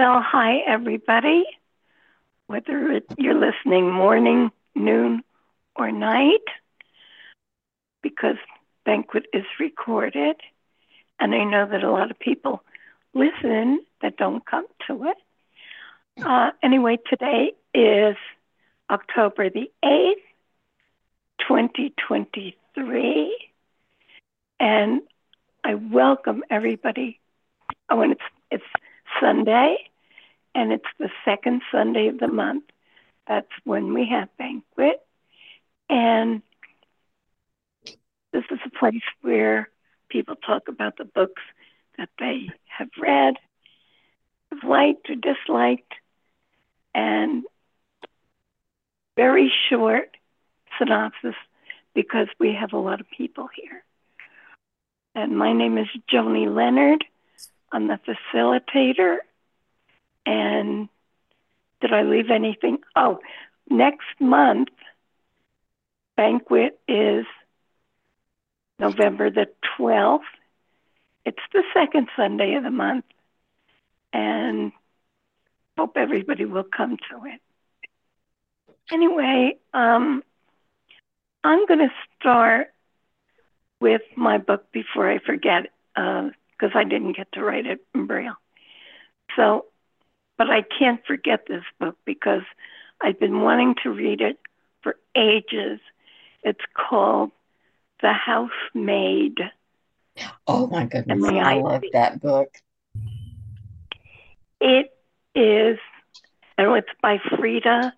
[0.00, 1.44] Well, hi, everybody.
[2.46, 5.24] Whether you're listening morning, noon,
[5.74, 6.44] or night,
[8.00, 8.36] because
[8.84, 10.36] Banquet is recorded.
[11.18, 12.62] And I know that a lot of people
[13.12, 15.16] listen that don't come to it.
[16.24, 18.14] Uh, anyway, today is
[18.90, 20.14] October the 8th,
[21.40, 23.50] 2023.
[24.60, 25.02] And
[25.64, 27.18] I welcome everybody.
[27.90, 28.22] Oh, and it's,
[28.52, 28.62] it's
[29.20, 29.87] Sunday,
[30.58, 32.64] and it's the second Sunday of the month.
[33.28, 35.00] That's when we have banquet.
[35.88, 36.42] And
[38.32, 39.70] this is a place where
[40.08, 41.42] people talk about the books
[41.96, 43.34] that they have read,
[44.50, 45.92] have liked or disliked,
[46.92, 47.44] and
[49.16, 50.16] very short
[50.76, 51.36] synopsis
[51.94, 53.84] because we have a lot of people here.
[55.14, 57.04] And my name is Joanie Leonard.
[57.70, 58.00] I'm the
[58.34, 59.18] facilitator.
[60.28, 60.90] And
[61.80, 62.78] did I leave anything?
[62.94, 63.18] Oh,
[63.70, 64.68] next month,
[66.18, 67.24] banquet is
[68.78, 69.46] November the
[69.78, 70.20] 12th.
[71.24, 73.06] It's the second Sunday of the month.
[74.12, 74.72] And
[75.78, 77.40] hope everybody will come to it.
[78.92, 80.22] Anyway, um,
[81.42, 82.68] I'm going to start
[83.80, 88.06] with my book before I forget, because uh, I didn't get to write it in
[88.06, 88.36] Braille.
[89.34, 89.66] So,
[90.38, 92.42] but I can't forget this book because
[93.00, 94.38] I've been wanting to read it
[94.82, 95.80] for ages.
[96.42, 97.32] It's called
[98.00, 99.38] The Housemaid.
[100.46, 102.48] Oh my goodness, I love that book.
[104.60, 104.92] It
[105.34, 105.78] is,
[106.56, 107.92] and it's by Freida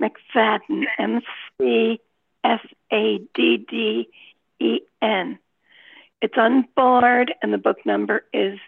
[0.00, 1.20] McFadden, M
[1.58, 2.00] C
[2.44, 2.60] F
[2.92, 4.08] A D D
[4.60, 5.38] E N.
[6.20, 8.58] It's on Bard, and the book number is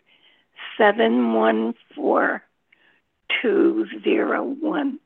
[3.43, 4.99] 714201.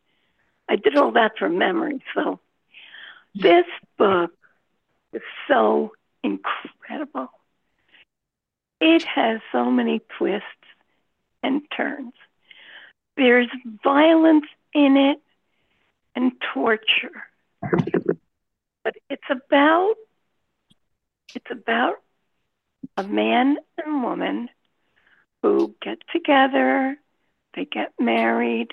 [0.68, 2.40] I did all that from memory, so
[3.34, 3.66] this
[3.98, 4.32] book
[5.12, 7.28] is so incredible.
[8.80, 10.46] It has so many twists
[11.42, 12.14] and turns.
[13.16, 13.48] There's
[13.82, 15.20] violence in it
[16.16, 17.24] and torture.
[17.60, 19.94] But it's about
[21.34, 21.96] it's about
[22.96, 24.48] a man and woman
[25.42, 26.96] who get together,
[27.54, 28.72] they get married.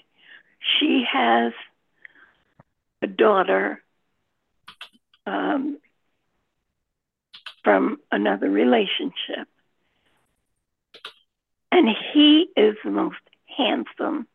[0.60, 1.54] She has
[3.02, 3.82] a daughter
[5.26, 5.78] um,
[7.64, 9.48] from another relationship.
[11.72, 13.18] And he is the most
[13.58, 14.28] handsome,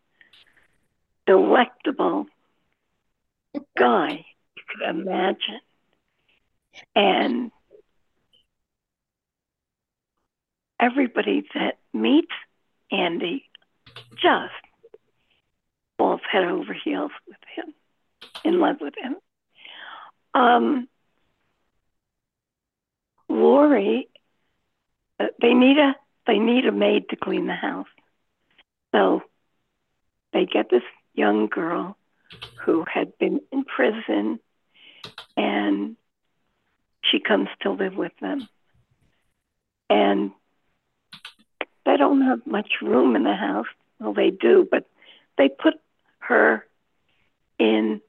[1.26, 2.26] delectable
[3.76, 4.24] guy
[4.56, 5.60] you could imagine.
[6.94, 7.50] And
[10.80, 12.32] everybody that meets
[12.90, 13.44] Andy
[14.20, 14.52] just
[15.98, 17.74] falls head over heels with him,
[18.44, 19.16] in love with him.
[20.34, 20.88] Um,
[23.28, 24.08] Lori,
[25.18, 25.96] uh, they need a
[26.26, 27.86] they need a maid to clean the house,
[28.92, 29.22] so
[30.32, 30.82] they get this
[31.14, 31.96] young girl
[32.64, 34.38] who had been in prison,
[35.36, 35.96] and
[37.02, 38.48] she comes to live with them,
[39.88, 40.32] and
[41.84, 43.66] they don't have much room in the house.
[44.00, 44.88] Well, they do, but
[45.38, 45.74] they put
[46.20, 46.66] her
[47.58, 48.00] in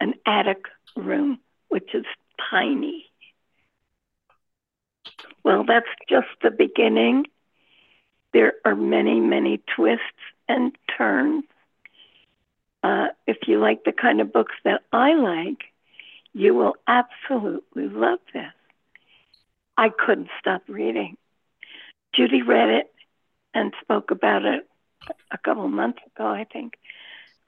[0.00, 0.64] an attic
[0.96, 2.04] room, which is
[2.50, 3.06] tiny.
[5.44, 7.26] Well, that's just the beginning.
[8.32, 10.02] There are many, many twists
[10.48, 11.44] and turns.
[12.82, 15.64] Uh, if you like the kind of books that I like,
[16.34, 18.52] you will absolutely love this.
[19.76, 21.16] I couldn't stop reading.
[22.14, 22.92] Judy read it
[23.54, 24.68] and spoke about it
[25.30, 26.74] a couple months ago, I think.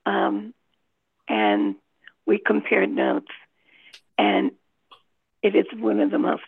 [0.05, 0.55] Um,
[1.29, 1.77] and
[2.27, 3.33] we compared notes,
[4.19, 4.53] and
[5.43, 6.43] it is one of the most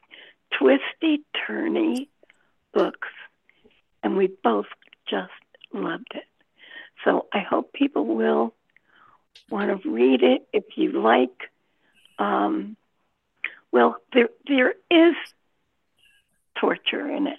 [0.59, 2.09] twisty, turny
[2.73, 3.09] books,
[4.03, 4.67] and we both
[5.09, 5.33] just
[5.73, 6.25] loved it.
[7.05, 8.55] So I hope people will
[9.51, 11.51] want to read it if you like.
[12.19, 12.77] Um,
[13.71, 15.15] well, there there is
[16.59, 17.39] torture in it.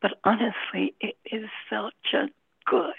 [0.00, 2.28] But honestly, it is such a
[2.68, 2.94] good.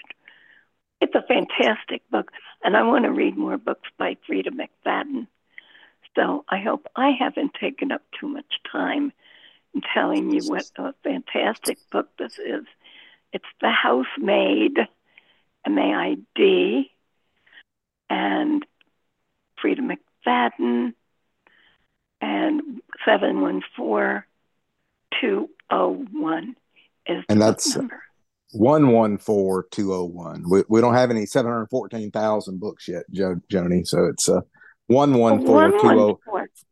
[1.00, 2.30] It's a fantastic book,
[2.62, 5.26] and I want to read more books by Freida McFadden.
[6.14, 9.12] So I hope I haven't taken up too much time
[9.74, 12.64] in telling you what a fantastic book this is.
[13.32, 14.76] It's The Housemaid,
[15.64, 16.90] M A I D,
[18.10, 18.66] and
[19.62, 19.80] Freida
[20.26, 20.94] McFadden,
[22.20, 24.24] and 714
[25.20, 26.56] 201
[27.06, 27.76] is and that's
[28.52, 30.44] one one four two oh one.
[30.48, 33.84] We we don't have any seven hundred fourteen thousand books yet, jo- Joanie.
[33.84, 34.40] So it's uh
[34.86, 36.20] one one four two oh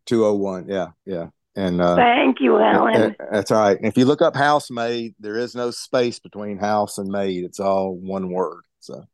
[0.07, 0.67] two oh one.
[0.69, 1.29] Yeah, yeah.
[1.57, 3.17] And uh, thank you, Alan.
[3.33, 3.77] That's all right.
[3.77, 7.43] And if you look up housemaid, there is no space between house and maid.
[7.45, 8.63] It's all one word.
[8.79, 9.05] So,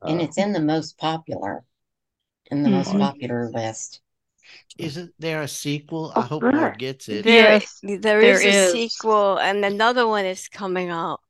[0.00, 1.64] uh, and it's in the most popular,
[2.48, 2.78] in the mm-hmm.
[2.78, 4.00] most popular list.
[4.78, 6.12] Isn't there a sequel?
[6.14, 7.24] I hope Mark gets it.
[7.24, 11.20] There, there, there is, is a sequel, and another one is coming out.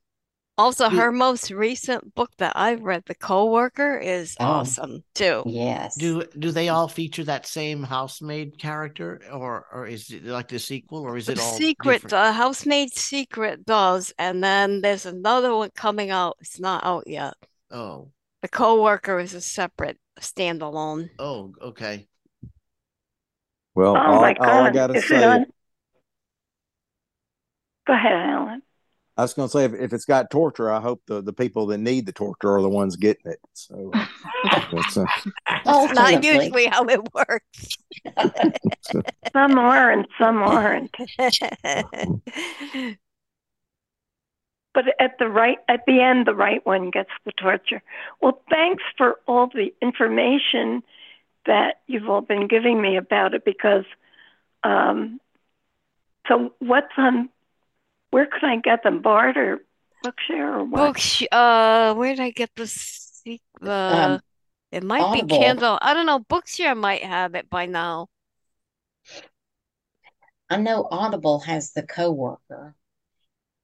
[0.61, 5.43] Also, her most recent book that I've read, The Coworker, is oh, awesome too.
[5.47, 5.97] Yes.
[5.97, 10.59] Do do they all feature that same housemaid character, or or is it like the
[10.59, 12.03] sequel, or is it all secret?
[12.03, 12.11] Different?
[12.11, 16.37] The housemaid secret does, and then there's another one coming out.
[16.43, 17.33] It's not out yet.
[17.71, 18.11] Oh.
[18.43, 21.09] The Coworker is a separate standalone.
[21.19, 22.07] Oh, okay.
[23.75, 25.47] Well, oh all, all I gotta say.
[27.87, 28.63] Go ahead, Alan.
[29.21, 31.67] I was going to say, if, if, it's got torture, I hope the, the people
[31.67, 33.39] that need the torture are the ones getting it.
[33.53, 34.07] So uh,
[34.73, 35.05] that's uh,
[35.67, 37.77] not usually how it works.
[39.35, 40.97] some are and some aren't.
[44.73, 47.83] but at the right at the end, the right one gets the torture.
[48.23, 50.83] Well, thanks for all the information
[51.45, 53.85] that you've all been giving me about it because.
[54.65, 55.21] Um,
[56.29, 57.31] so what's on
[58.11, 59.03] where could I get them?
[59.03, 59.61] Bard or
[60.05, 60.95] Bookshare or what?
[60.95, 63.23] Booksh uh where did I get this
[63.61, 64.21] the um,
[64.73, 65.39] it might Audible.
[65.39, 65.79] be Kindle.
[65.83, 66.21] I don't know.
[66.21, 68.07] Bookshare might have it by now.
[70.49, 72.75] I know Audible has the coworker.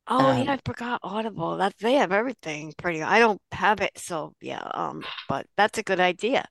[0.09, 1.57] Oh um, yeah, I forgot Audible.
[1.57, 3.03] That they have everything pretty.
[3.03, 4.69] I don't have it, so yeah.
[4.75, 6.45] Um, but that's a good idea.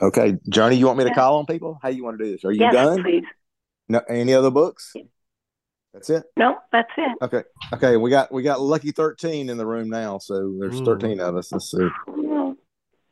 [0.00, 1.78] Okay, Joanie, you want me to call on people?
[1.82, 2.44] How you want to do this?
[2.44, 3.02] Are you yes, done?
[3.02, 3.24] Please.
[3.88, 4.94] No, any other books?
[5.92, 6.24] That's it.
[6.36, 7.18] No, that's it.
[7.22, 7.42] Okay.
[7.72, 7.96] Okay.
[7.96, 10.84] We got we got lucky thirteen in the room now, so there's Ooh.
[10.84, 11.52] thirteen of us.
[11.52, 11.88] Let's see.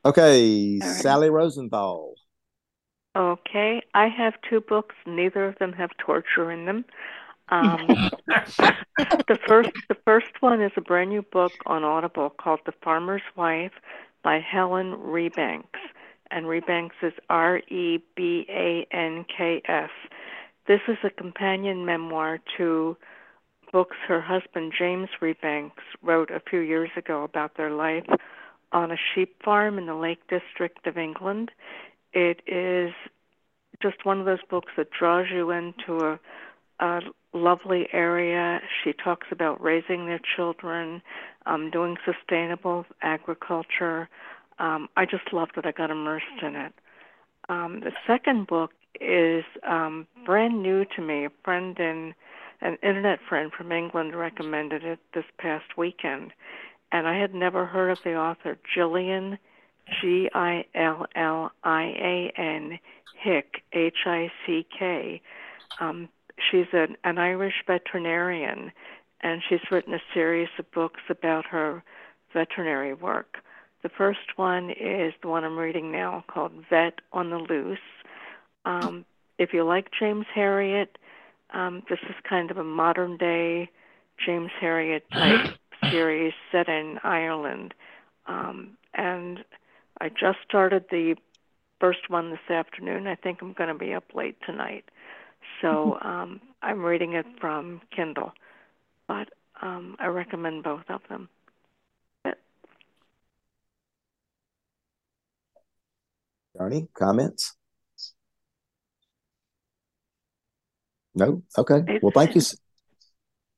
[0.05, 0.91] Okay, right.
[0.91, 2.15] Sally Rosenthal.
[3.17, 4.95] Okay, I have two books.
[5.07, 6.85] Neither of them have torture in them.
[7.49, 7.87] Um,
[8.29, 13.23] the first the first one is a brand new book on Audible called The Farmer's
[13.37, 13.73] Wife
[14.23, 15.81] by Helen Rebanks,
[16.31, 19.91] and Rebanks is R E B A N K S.
[20.69, 22.95] This is a companion memoir to
[23.73, 28.05] books her husband James Rebanks wrote a few years ago about their life
[28.73, 31.51] on a sheep farm in the Lake District of England.
[32.13, 32.93] It is
[33.81, 36.21] just one of those books that draws you into a,
[36.85, 37.01] a
[37.33, 38.61] lovely area.
[38.85, 41.01] She talks about raising their children,
[41.47, 44.11] um, doing sustainable agriculture.
[44.59, 45.65] Um, I just loved it.
[45.65, 46.75] I got immersed in it.
[47.49, 51.25] Um, the second book is um, brand new to me.
[51.25, 52.15] A friend in
[52.61, 56.33] an internet friend from England recommended it this past weekend,
[56.91, 59.39] and I had never heard of the author Gillian,
[60.01, 62.79] G I L L I A N
[63.17, 65.21] Hick H I C K.
[65.81, 66.09] Um,
[66.51, 68.73] she's an, an Irish veterinarian,
[69.21, 71.83] and she's written a series of books about her
[72.33, 73.39] veterinary work.
[73.83, 77.79] The first one is the one I'm reading now called Vet on the Loose
[78.69, 79.05] um,
[79.39, 80.89] if you like James Herriot,
[81.55, 83.71] um, this is kind of a modern day
[84.25, 85.55] James Herriot type
[85.91, 87.73] series set in Ireland.
[88.27, 89.43] Um, and
[90.01, 91.17] I just started the
[91.81, 93.07] first one this afternoon.
[93.07, 94.85] I think I'm going to be up late tonight.
[95.63, 98.33] So um, I'm reading it from Kindle,
[99.07, 99.31] but
[99.63, 101.31] um, I recommend both of them.
[106.57, 107.58] Joanie, comments?
[111.19, 111.43] No.
[111.57, 111.99] Okay.
[112.01, 112.43] Well, thank you.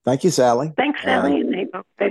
[0.05, 0.73] Thank you, Sally.
[0.77, 1.69] Thanks, Sally.
[1.75, 2.09] Uh,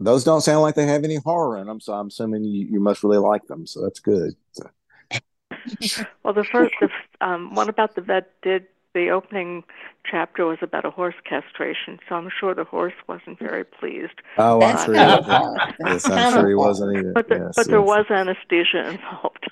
[0.00, 2.80] those don't sound like they have any horror in them, so I'm assuming you, you
[2.80, 3.66] must really like them.
[3.66, 4.34] So that's good.
[4.52, 4.68] So.
[6.24, 6.88] well, the first, the,
[7.20, 9.62] um, one about the vet did the opening
[10.04, 14.20] chapter was about a horse castration, so I'm sure the horse wasn't very pleased.
[14.36, 15.74] Oh, I'm sure, he wasn't.
[15.86, 17.12] yes, I'm sure he wasn't either.
[17.12, 17.66] But, the, yes, but yes.
[17.68, 19.48] there was anesthesia involved.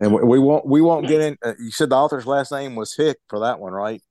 [0.00, 1.38] And we, we won't we won't get in.
[1.44, 4.02] Uh, you said the author's last name was Hick for that one, right?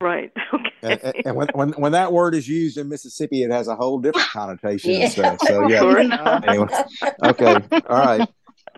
[0.00, 0.32] Right.
[0.84, 1.00] Okay.
[1.02, 3.98] And, and, when, when when that word is used in Mississippi, it has a whole
[3.98, 5.00] different connotation yeah.
[5.00, 5.38] and stuff.
[5.44, 6.40] So yeah.
[6.46, 6.68] anyway,
[7.24, 7.56] okay.
[7.88, 8.28] All right.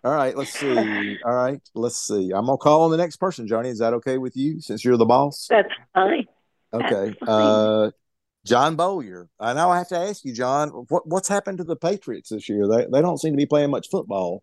[0.03, 0.35] All right.
[0.35, 1.19] Let's see.
[1.23, 1.61] All right.
[1.75, 2.31] Let's see.
[2.35, 3.69] I'm gonna call on the next person, Joanie.
[3.69, 4.63] Is that okay with you?
[4.63, 5.47] Since you're the boss.
[5.51, 6.25] That's fine.
[6.73, 7.09] Okay.
[7.09, 7.29] That's fine.
[7.29, 7.91] Uh,
[8.47, 9.29] John Bowyer.
[9.39, 12.49] I now I have to ask you, John, what what's happened to the Patriots this
[12.49, 12.67] year?
[12.67, 14.43] They they don't seem to be playing much football.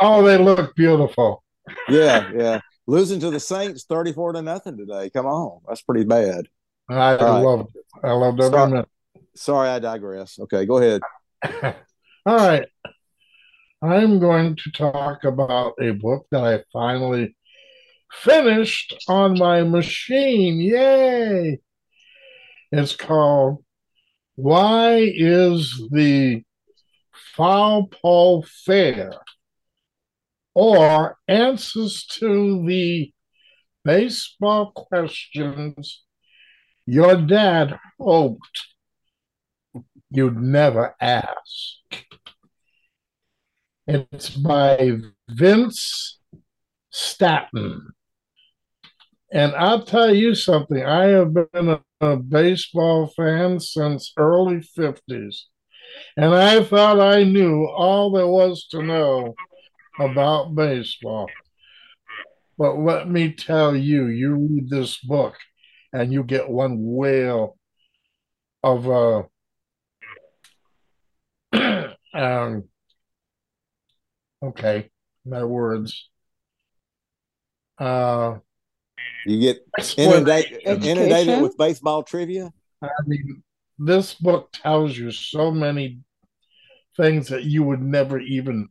[0.00, 1.42] Oh, they look beautiful.
[1.88, 2.60] Yeah, yeah.
[2.86, 5.10] Losing to the Saints 34 to nothing today.
[5.10, 5.60] Come on.
[5.68, 6.46] That's pretty bad.
[6.88, 7.40] I right.
[7.40, 7.84] loved it.
[8.02, 8.88] I loved every sorry, minute.
[9.36, 10.38] Sorry, I digress.
[10.40, 11.00] Okay, go ahead.
[12.26, 12.66] All right.
[13.82, 17.36] I'm going to talk about a book that I finally
[18.12, 20.60] finished on my machine.
[20.60, 21.60] Yay!
[22.72, 23.64] It's called
[24.34, 26.42] Why is the
[27.36, 29.14] Foul Pole Fair?
[30.54, 33.12] Or Answers to the
[33.84, 36.02] Baseball Questions
[36.86, 38.66] Your Dad Hoped
[40.10, 42.06] You'd Never Ask.
[43.86, 46.20] It's by Vince
[46.90, 47.90] Staten.
[49.32, 55.42] And I'll tell you something, I have been a, a, baseball fan since early 50s.
[56.16, 59.34] And I thought I knew all there was to know
[59.98, 61.28] about baseball.
[62.58, 65.34] But let me tell you, you read this book
[65.92, 67.56] and you get one whale
[68.62, 69.22] of uh
[72.14, 72.64] um
[74.42, 74.90] okay,
[75.24, 76.08] my words.
[77.78, 78.36] Uh
[79.26, 79.66] you get
[79.96, 82.52] inundated, inundated with baseball trivia.
[82.82, 83.42] I mean,
[83.78, 86.00] this book tells you so many
[86.96, 88.68] things that you would never even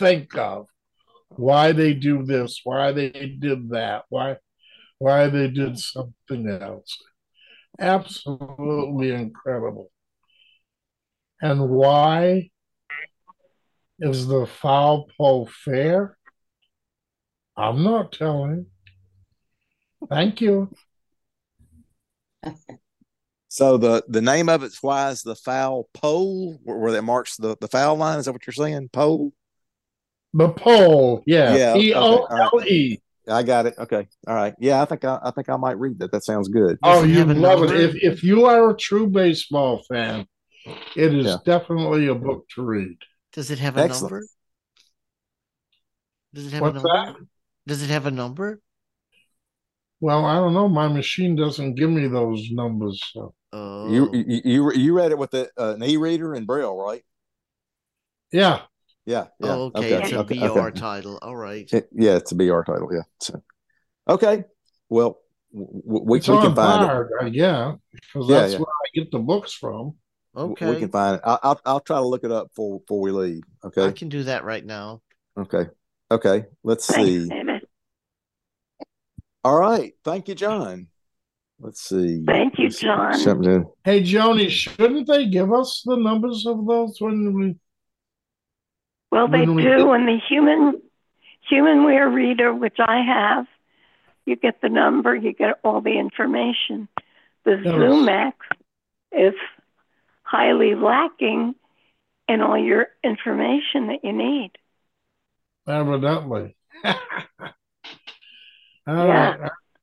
[0.00, 0.66] think of.
[1.28, 4.38] Why they do this, why they did that, why
[4.98, 6.98] why they did something else.
[7.78, 9.90] Absolutely incredible.
[11.40, 12.50] And why
[14.00, 16.18] is the foul pole fair?
[17.56, 18.66] I'm not telling.
[20.08, 20.70] Thank you.
[23.52, 27.36] So the the name of it's why is the foul pole where, where that marks
[27.36, 28.20] the the foul line?
[28.20, 28.90] Is that what you're saying?
[28.92, 29.32] Pole.
[30.32, 31.56] The pole, yeah.
[31.56, 31.74] Yeah.
[31.74, 32.98] P O L E.
[33.28, 33.74] I got it.
[33.78, 34.08] Okay.
[34.26, 34.54] All right.
[34.58, 36.12] Yeah, I think I, I think I might read that.
[36.12, 36.78] That sounds good.
[36.82, 37.72] Oh, you love it.
[37.72, 40.26] If if you are a true baseball fan,
[40.96, 41.36] it is yeah.
[41.44, 42.96] definitely a book to read.
[43.32, 44.12] Does it have a Excellent.
[44.12, 44.26] number?
[46.32, 46.88] Does it have What's a number?
[46.92, 47.26] That?
[47.66, 48.60] Does it have a number?
[50.00, 50.68] Well, I don't know.
[50.68, 53.00] My machine doesn't give me those numbers.
[53.12, 53.34] So.
[53.52, 53.92] Oh.
[53.92, 57.02] You, you you read it with the, uh, an e-reader and braille, right?
[58.32, 58.62] Yeah.
[59.10, 59.26] Yeah.
[59.40, 59.54] yeah.
[59.54, 59.94] Oh, okay.
[59.96, 60.04] okay.
[60.04, 60.38] It's a okay.
[60.38, 60.78] BR okay.
[60.78, 61.18] title.
[61.20, 61.70] All right.
[61.72, 62.88] It, yeah, it's a BR title.
[62.92, 63.02] Yeah.
[63.18, 63.42] So,
[64.08, 64.44] okay.
[64.88, 65.18] Well,
[65.52, 67.08] w- we, we can find it.
[67.20, 68.58] Uh, yeah, because yeah, that's yeah.
[68.60, 69.96] where I get the books from.
[70.36, 70.70] Okay.
[70.70, 71.22] We can find it.
[71.24, 73.42] I'll, I'll, I'll try to look it up before before we leave.
[73.64, 73.84] Okay.
[73.84, 75.02] I can do that right now.
[75.36, 75.66] Okay.
[76.12, 76.44] Okay.
[76.62, 77.28] Let's see.
[79.42, 79.92] All right.
[80.04, 80.86] Thank you, John.
[81.58, 82.22] Let's see.
[82.26, 83.14] Thank you, John.
[83.14, 83.66] Something.
[83.84, 87.56] Hey, Joanie, shouldn't they give us the numbers of those when we?
[89.10, 89.92] Well, they when do.
[89.92, 90.80] and the human
[91.50, 93.46] HumanWare reader, which I have,
[94.24, 96.88] you get the number, you get all the information.
[97.44, 97.74] The yes.
[97.74, 98.32] ZoomX
[99.12, 99.34] is
[100.22, 101.54] highly lacking
[102.28, 104.52] in all your information that you need.
[105.66, 106.56] Evidently.
[106.84, 106.94] yeah.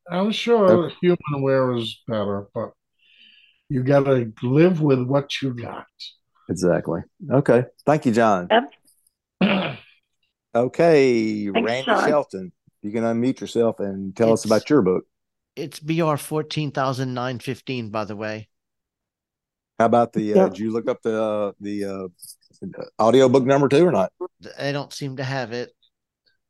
[0.09, 2.71] I, am sure HumanWare is better, but
[3.69, 5.85] you got to live with what you got.
[6.49, 7.01] Exactly.
[7.29, 7.65] Okay.
[7.85, 8.47] Thank you, John.
[8.49, 8.71] Yep.
[10.55, 12.09] okay, Thanks, Randy John.
[12.09, 12.51] Shelton,
[12.81, 15.05] you can unmute yourself and tell it's, us about your book.
[15.55, 18.49] It's BR fourteen thousand nine fifteen, by the way.
[19.79, 20.33] How about the?
[20.33, 22.07] Uh, Did you look up the uh, the uh,
[22.99, 24.11] audio book number two or not?
[24.59, 25.71] I don't seem to have it.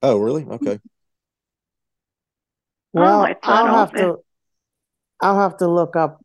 [0.01, 0.45] Oh, really?
[0.45, 0.79] Okay.
[2.93, 4.17] Well, oh, I'll have to
[5.21, 6.23] I'll have to look up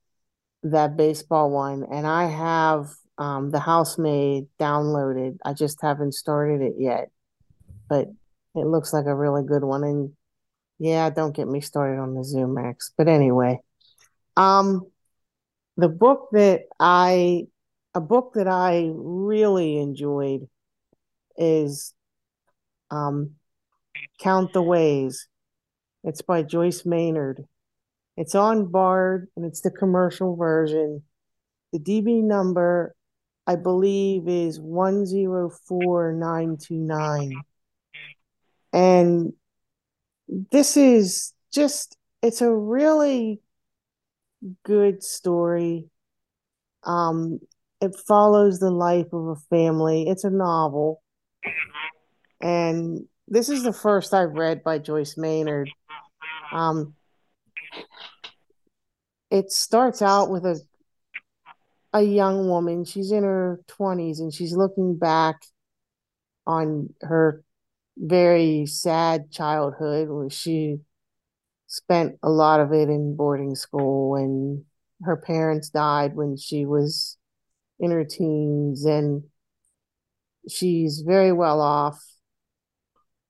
[0.62, 5.38] that baseball one and I have um the housemaid downloaded.
[5.44, 7.10] I just haven't started it yet.
[7.88, 8.08] But
[8.54, 10.12] it looks like a really good one and
[10.78, 12.92] yeah, don't get me started on the ZoomX.
[12.96, 13.60] But anyway,
[14.36, 14.86] um
[15.76, 17.46] the book that I
[17.94, 20.48] a book that I really enjoyed
[21.36, 21.94] is
[22.90, 23.32] um
[24.18, 25.28] Count the Ways
[26.04, 27.44] it's by Joyce Maynard.
[28.16, 31.02] It's on Bard and it's the commercial version.
[31.72, 32.94] The DB number,
[33.46, 37.42] I believe, is 104929.
[38.72, 39.32] And
[40.50, 43.40] this is just, it's a really
[44.64, 45.88] good story.
[46.84, 47.40] Um,
[47.80, 50.08] it follows the life of a family.
[50.08, 51.02] It's a novel.
[52.40, 55.70] And this is the first I've read by Joyce Maynard.
[56.52, 56.94] Um,
[59.30, 60.60] it starts out with a
[61.92, 62.84] a young woman.
[62.84, 65.42] She's in her twenties and she's looking back
[66.46, 67.44] on her
[67.96, 70.78] very sad childhood where she
[71.66, 74.64] spent a lot of it in boarding school and
[75.02, 77.16] her parents died when she was
[77.80, 79.24] in her teens and
[80.48, 82.02] she's very well off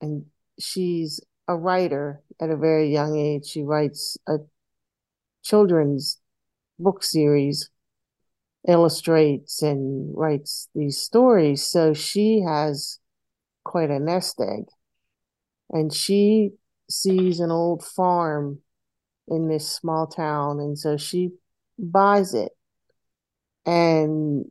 [0.00, 0.26] and
[0.58, 3.46] she's a writer at a very young age.
[3.46, 4.38] She writes a
[5.42, 6.18] children's
[6.78, 7.70] book series,
[8.68, 11.66] illustrates and writes these stories.
[11.66, 12.98] So she has
[13.64, 14.66] quite a nest egg.
[15.70, 16.50] And she
[16.90, 18.58] sees an old farm
[19.28, 20.60] in this small town.
[20.60, 21.30] And so she
[21.78, 22.52] buys it
[23.64, 24.44] and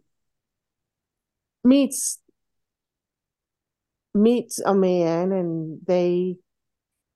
[1.63, 2.19] meets
[4.13, 6.35] meets a man and they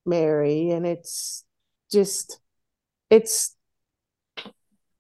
[0.06, 1.44] marry and it's
[1.92, 2.40] just
[3.10, 3.55] it's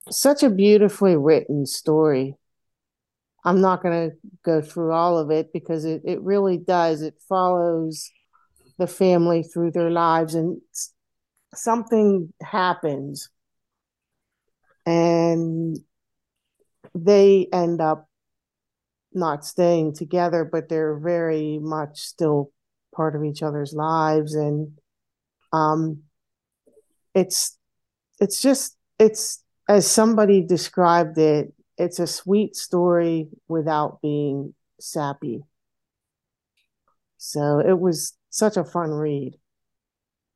[0.09, 2.35] such a beautifully written story.
[3.43, 7.01] I'm not going to go through all of it because it, it really does.
[7.01, 8.12] It follows
[8.77, 10.59] the family through their lives and
[11.53, 13.29] something happens.
[14.85, 15.77] And
[16.93, 18.07] they end up
[19.13, 22.51] not staying together, but they're very much still
[22.95, 24.33] part of each other's lives.
[24.33, 24.77] And
[25.53, 26.03] um,
[27.13, 27.57] it's
[28.19, 35.43] it's just it's as somebody described it, it's a sweet story without being sappy.
[37.17, 39.34] So it was such a fun read.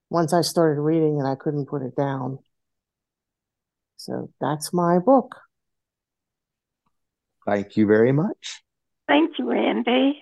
[0.09, 2.39] Once I started reading and I couldn't put it down.
[3.97, 5.35] So that's my book.
[7.45, 8.63] Thank you very much.
[9.07, 10.21] Thank you, Randy.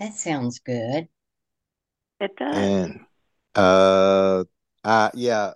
[0.00, 1.08] That sounds good.
[2.20, 2.56] It does.
[2.56, 3.00] And
[3.54, 4.44] uh,
[4.84, 5.52] I yeah,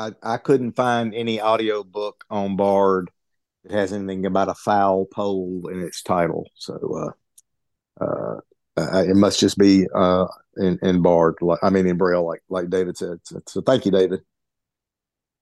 [0.00, 3.10] I, I couldn't find any audio book on Bard
[3.64, 6.46] that has anything about a foul pole in its title.
[6.54, 7.14] So
[8.00, 8.40] uh, uh,
[8.80, 10.26] uh it must just be uh
[10.56, 11.36] in in Bard.
[11.42, 13.18] Like, I mean in Braille, like like David said.
[13.24, 14.20] So, so thank you, David.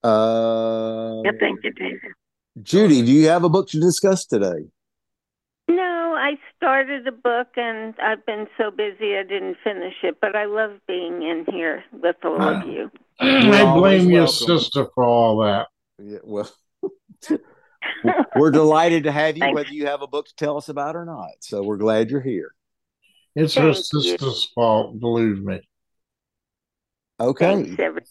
[0.03, 2.13] Uh, yeah, thank you, David.
[2.63, 4.67] Judy, do you have a book to discuss today?
[6.29, 10.37] No, I started a book and I've been so busy I didn't finish it, but
[10.37, 12.91] I love being in here with all of you.
[13.21, 15.69] I blame your sister for all that.
[15.99, 16.51] Yeah, well,
[18.37, 19.55] we're delighted to have you, Thanks.
[19.55, 21.31] whether you have a book to tell us about or not.
[21.41, 22.53] So we're glad you're here.
[23.35, 24.49] It's Thank her sister's you.
[24.55, 25.61] fault, believe me.
[27.21, 27.75] Okay.
[27.75, 28.11] Thanks,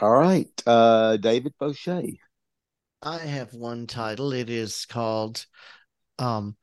[0.00, 0.48] all right.
[0.66, 2.02] Uh, David Boucher.
[3.02, 4.32] I have one title.
[4.32, 5.46] It is called
[6.18, 6.56] um,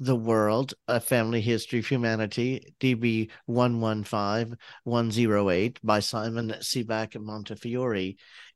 [0.00, 8.14] the World, A Family History of Humanity, DB 115108 by Simon Sebag Montefiore.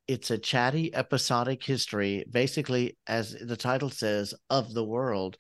[0.09, 5.37] It's a chatty episodic history, basically, as the title says, of the world.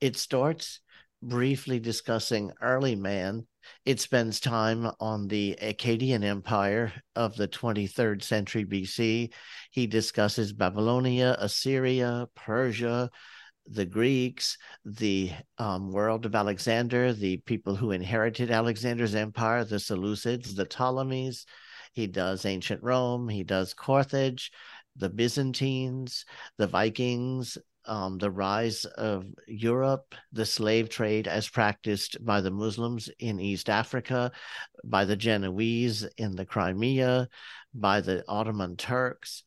[0.00, 0.80] It starts
[1.22, 3.46] briefly discussing early man.
[3.84, 9.34] It spends time on the Akkadian Empire of the 23rd century BC.
[9.70, 13.10] He discusses Babylonia, Assyria, Persia,
[13.66, 20.54] the Greeks, the um, world of Alexander, the people who inherited Alexander's empire, the Seleucids,
[20.54, 21.46] the Ptolemies.
[21.92, 23.28] He does ancient Rome.
[23.28, 24.50] He does Carthage,
[24.96, 26.24] the Byzantines,
[26.58, 33.10] the Vikings, um, the rise of Europe, the slave trade as practiced by the Muslims
[33.18, 34.30] in East Africa,
[34.84, 37.28] by the Genoese in the Crimea,
[37.74, 39.42] by the Ottoman Turks,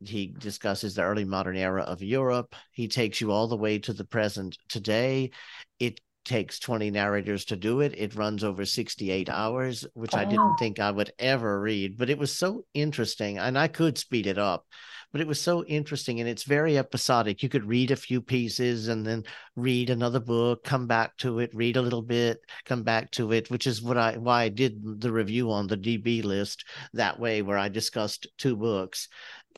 [0.00, 2.54] he discusses the early modern era of Europe.
[2.72, 5.30] He takes you all the way to the present today.
[5.78, 7.94] It takes 20 narrators to do it.
[7.96, 10.18] It runs over 68 hours, which oh.
[10.18, 13.38] I didn't think I would ever read, but it was so interesting.
[13.38, 14.66] And I could speed it up,
[15.12, 17.42] but it was so interesting and it's very episodic.
[17.42, 21.54] You could read a few pieces and then read another book, come back to it,
[21.54, 25.00] read a little bit, come back to it, which is what I why I did
[25.00, 29.08] the review on the DB list that way where I discussed two books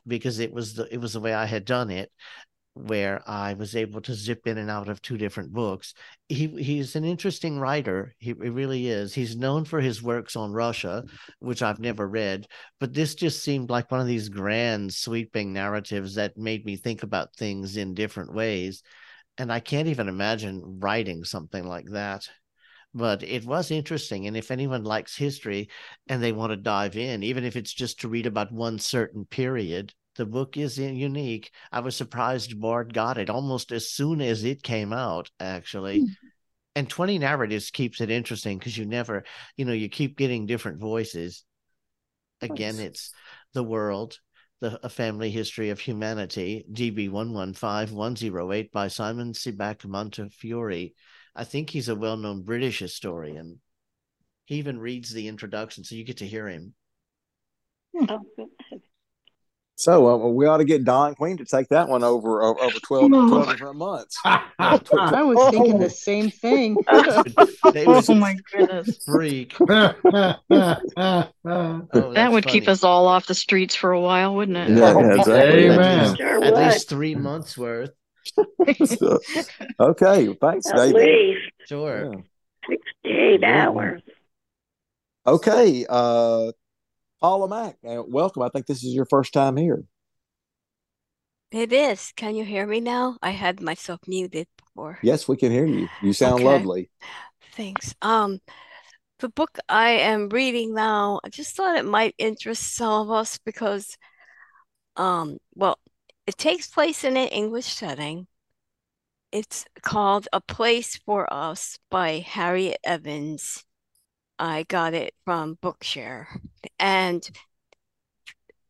[0.06, 2.10] because it was the it was the way I had done it
[2.76, 5.94] where I was able to zip in and out of two different books.
[6.28, 8.14] He he's an interesting writer.
[8.18, 9.14] He, he, really is.
[9.14, 11.04] He's known for his works on Russia,
[11.38, 12.46] which I've never read,
[12.78, 17.02] but this just seemed like one of these grand sweeping narratives that made me think
[17.02, 18.82] about things in different ways.
[19.38, 22.28] And I can't even imagine writing something like that.
[22.96, 24.26] But it was interesting.
[24.26, 25.68] And if anyone likes history
[26.06, 29.26] and they want to dive in, even if it's just to read about one certain
[29.26, 31.50] period, the book is unique.
[31.70, 36.00] I was surprised Bard got it almost as soon as it came out, actually.
[36.00, 36.06] Mm.
[36.74, 39.24] And 20 narratives keeps it interesting because you never,
[39.58, 41.44] you know, you keep getting different voices.
[42.40, 43.12] Again, it's
[43.52, 44.18] the world,
[44.62, 50.92] the a family history of humanity, DB 115108 by Simon Sebag Montefiore.
[51.36, 53.60] I think he's a well known British historian.
[54.46, 56.72] He even reads the introduction, so you get to hear him.
[58.08, 58.20] Oh,
[59.74, 62.78] So uh, we ought to get Don Queen to take that one over over, over
[62.78, 64.16] 12, 12 different months.
[64.24, 66.78] I was thinking the same thing.
[66.88, 69.04] oh my goodness.
[69.04, 69.54] Freak.
[69.60, 72.60] oh, that would funny.
[72.60, 74.70] keep us all off the streets for a while, wouldn't it?
[74.70, 75.68] Yeah, yeah exactly.
[75.68, 76.16] Amen.
[76.42, 77.90] At least three months worth.
[78.84, 79.18] So,
[79.80, 80.94] okay, thanks, At David.
[80.94, 81.52] Least.
[81.66, 82.12] Sure.
[82.14, 82.76] Yeah.
[83.04, 84.02] 68 hours.
[85.26, 86.52] Okay, uh,
[87.20, 88.42] Paula Mack, uh, welcome.
[88.42, 89.84] I think this is your first time here.
[91.52, 92.12] It is.
[92.16, 93.16] Can you hear me now?
[93.22, 94.98] I had myself muted before.
[95.02, 95.88] Yes, we can hear you.
[96.02, 96.44] You sound Okay.
[96.44, 96.90] lovely.
[97.52, 97.94] Thanks.
[98.02, 98.40] Um,
[99.20, 103.38] the book I am reading now, I just thought it might interest some of us
[103.44, 103.96] because,
[104.96, 105.78] um, well,
[106.26, 108.26] it takes place in an English setting.
[109.32, 113.64] It's called A Place for Us by Harriet Evans.
[114.38, 116.26] I got it from Bookshare.
[116.78, 117.28] And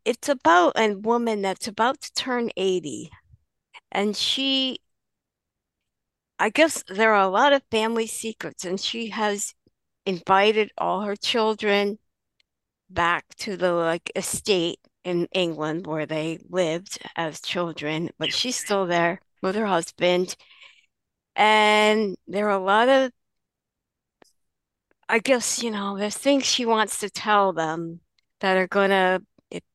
[0.04, 3.10] it's about a woman that's about to turn 80.
[3.90, 4.78] And she,
[6.38, 9.54] I guess there are a lot of family secrets, and she has
[10.04, 11.98] invited all her children
[12.88, 18.86] back to the like estate in England where they lived as children, but she's still
[18.86, 20.36] there with her husband.
[21.36, 23.12] And there are a lot of
[25.08, 28.00] I guess, you know, there's things she wants to tell them
[28.40, 29.20] that are gonna,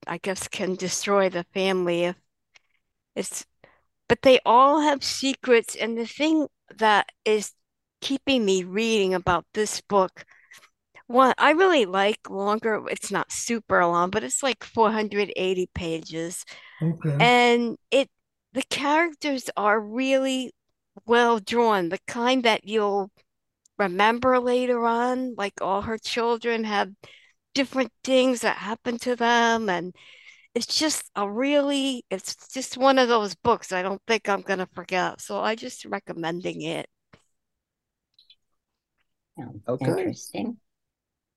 [0.05, 2.15] I guess, can destroy the family if
[3.15, 3.45] it's,
[4.09, 5.75] but they all have secrets.
[5.75, 7.53] And the thing that is
[8.01, 10.25] keeping me reading about this book,
[11.11, 16.45] one, I really like longer, it's not super long, but it's like 480 pages.
[16.81, 17.17] Okay.
[17.19, 18.09] And it,
[18.53, 20.53] the characters are really
[21.05, 23.11] well drawn, the kind that you'll
[23.79, 26.91] remember later on, like all her children have
[27.55, 29.69] different things that happen to them.
[29.69, 29.95] And
[30.55, 34.59] it's just a really, it's just one of those books I don't think I'm going
[34.59, 35.21] to forget.
[35.21, 36.87] So I just recommending it.
[39.37, 39.85] Sounds Okay.
[39.85, 40.57] Interesting.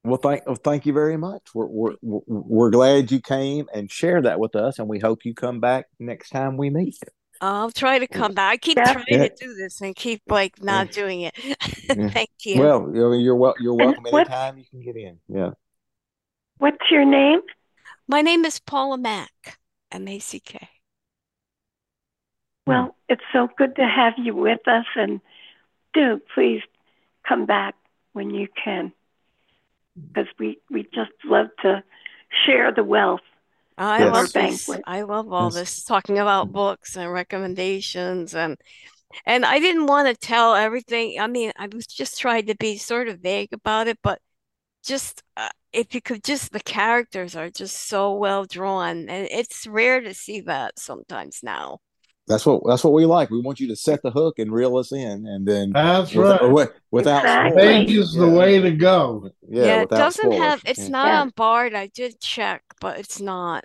[0.04, 1.42] Well, thank well, thank you very much.
[1.54, 5.24] We're, we're we're we're glad you came and shared that with us, and we hope
[5.24, 6.98] you come back next time we meet.
[7.40, 8.52] I'll try to come back.
[8.52, 8.92] I keep Yeah.
[8.92, 9.28] trying Yeah.
[9.28, 11.34] to do this and keep like not doing it.
[12.12, 12.60] Thank you.
[12.60, 15.18] Well, you know, you're wel- you're welcome what- anytime you can get in.
[15.28, 15.50] Yeah.
[16.58, 17.40] What's your name?
[18.06, 19.58] My name is Paula Mack,
[19.90, 20.68] M A C K.
[22.66, 25.20] Well, it's so good to have you with us, and
[25.94, 26.62] do please
[27.26, 27.74] come back
[28.12, 28.92] when you can,
[29.96, 31.82] because we we just love to
[32.46, 33.20] share the wealth.
[33.76, 34.04] I Yes.
[34.04, 34.80] love Banquet.
[34.80, 34.80] this.
[34.86, 35.54] I love all Yes.
[35.54, 38.56] this talking about books and recommendations and
[39.26, 41.20] and I didn't want to tell everything.
[41.20, 44.20] I mean, I was just trying to be sort of vague about it, but
[44.84, 49.66] just uh, if you could just the characters are just so well drawn and it's
[49.66, 51.78] rare to see that sometimes now.
[52.26, 53.28] That's what that's what we like.
[53.30, 56.26] We want you to set the hook and reel us in, and then That's with-
[56.26, 56.40] right.
[56.40, 57.50] wi- without Exactly.
[57.60, 57.76] spoilers.
[57.86, 58.32] Vague is the Yeah.
[58.38, 59.30] way to go.
[59.46, 60.38] Yeah, Yeah, it doesn't spoilers.
[60.38, 60.88] have it's Yeah.
[60.88, 61.20] not Yeah.
[61.20, 61.74] on Bard.
[61.74, 63.64] I did check, but it's not.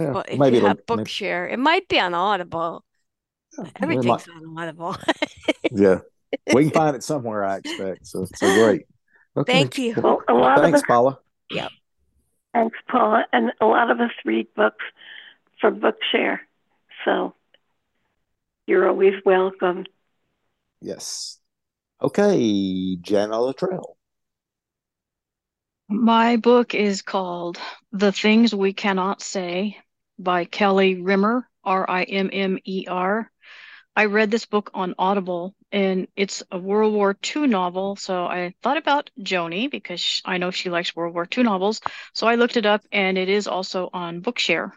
[0.00, 2.82] Yeah, But if maybe you it'll- have maybe- Bookshare, it might be on Audible.
[3.58, 4.96] yeah, we Everything's might- on Audible.
[5.70, 5.98] yeah,
[6.54, 7.44] we can find it somewhere.
[7.44, 8.06] I expect.
[8.06, 8.86] So, so great.
[9.36, 9.52] Okay.
[9.52, 9.94] Thank you.
[10.02, 11.18] Well, a lot Thanks, of us, Paula.
[11.50, 11.68] Yeah.
[12.54, 14.84] Thanks, Paula, and a lot of us read books
[15.60, 16.38] for Bookshare,
[17.04, 17.34] so
[18.66, 19.84] you're always welcome.
[20.80, 21.38] Yes.
[22.00, 23.96] Okay, Jana Luttrell.
[25.88, 27.58] My book is called
[27.92, 29.78] The Things We Cannot Say
[30.18, 33.30] by Kelly Rimmer, R I M M E R.
[33.94, 37.96] I read this book on Audible and it's a World War II novel.
[37.96, 41.80] So I thought about Joanie because I know she likes World War II novels.
[42.14, 44.72] So I looked it up and it is also on Bookshare.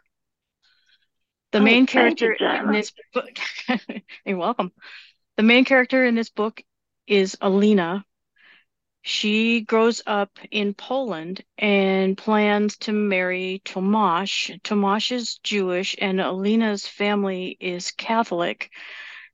[1.56, 3.40] The Oh, main thank you, character in this book,
[4.26, 4.74] you're welcome.
[5.38, 6.62] The main character in this book
[7.08, 8.04] is Alina.
[9.04, 14.60] She grows up in Poland and plans to marry Tomasz.
[14.64, 18.70] Tomasz is Jewish and Alina's family is Catholic.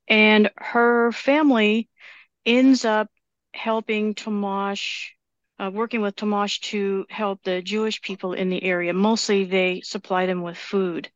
[0.07, 1.89] And her family
[2.45, 3.07] ends up
[3.55, 5.07] helping Tomasz,
[5.57, 8.93] uh, working with Tomasz to help the Jewish people in the area.
[8.93, 11.09] Mostly they supply them with food.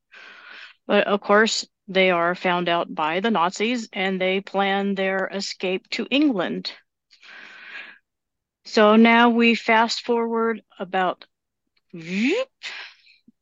[0.88, 5.90] But of course, they are found out by the Nazis and they plan their escape
[5.92, 6.72] to England.
[8.66, 11.26] So now we fast forward about
[11.94, 12.50] whoop,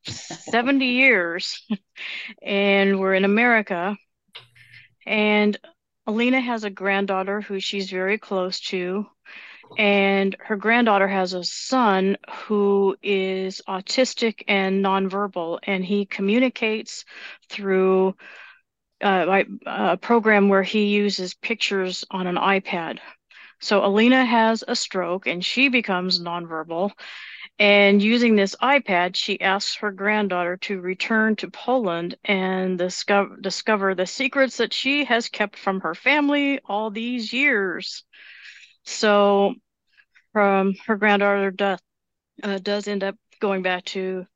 [0.06, 1.66] 70 years
[2.42, 3.96] and we're in America.
[5.06, 5.58] And
[6.06, 9.06] Alina has a granddaughter who she's very close to.
[9.76, 17.04] And her granddaughter has a son who is autistic and nonverbal, and he communicates
[17.48, 18.14] through
[19.02, 22.98] uh, a program where he uses pictures on an iPad.
[23.60, 26.90] So Alina has a stroke and she becomes nonverbal.
[27.58, 33.94] And using this iPad, she asks her granddaughter to return to Poland and discover, discover
[33.94, 38.04] the secrets that she has kept from her family all these years.
[38.84, 39.54] So
[40.40, 41.78] um, her granddaughter does,
[42.42, 44.26] uh, does end up going back to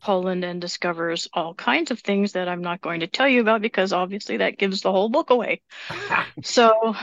[0.00, 3.62] Poland and discovers all kinds of things that I'm not going to tell you about
[3.62, 5.62] because obviously that gives the whole book away.
[6.42, 6.94] so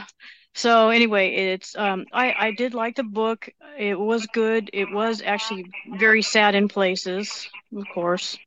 [0.56, 3.50] so anyway, it's um I I did like the book.
[3.78, 4.70] It was good.
[4.74, 5.66] It was actually
[5.98, 8.38] very sad in places, of course.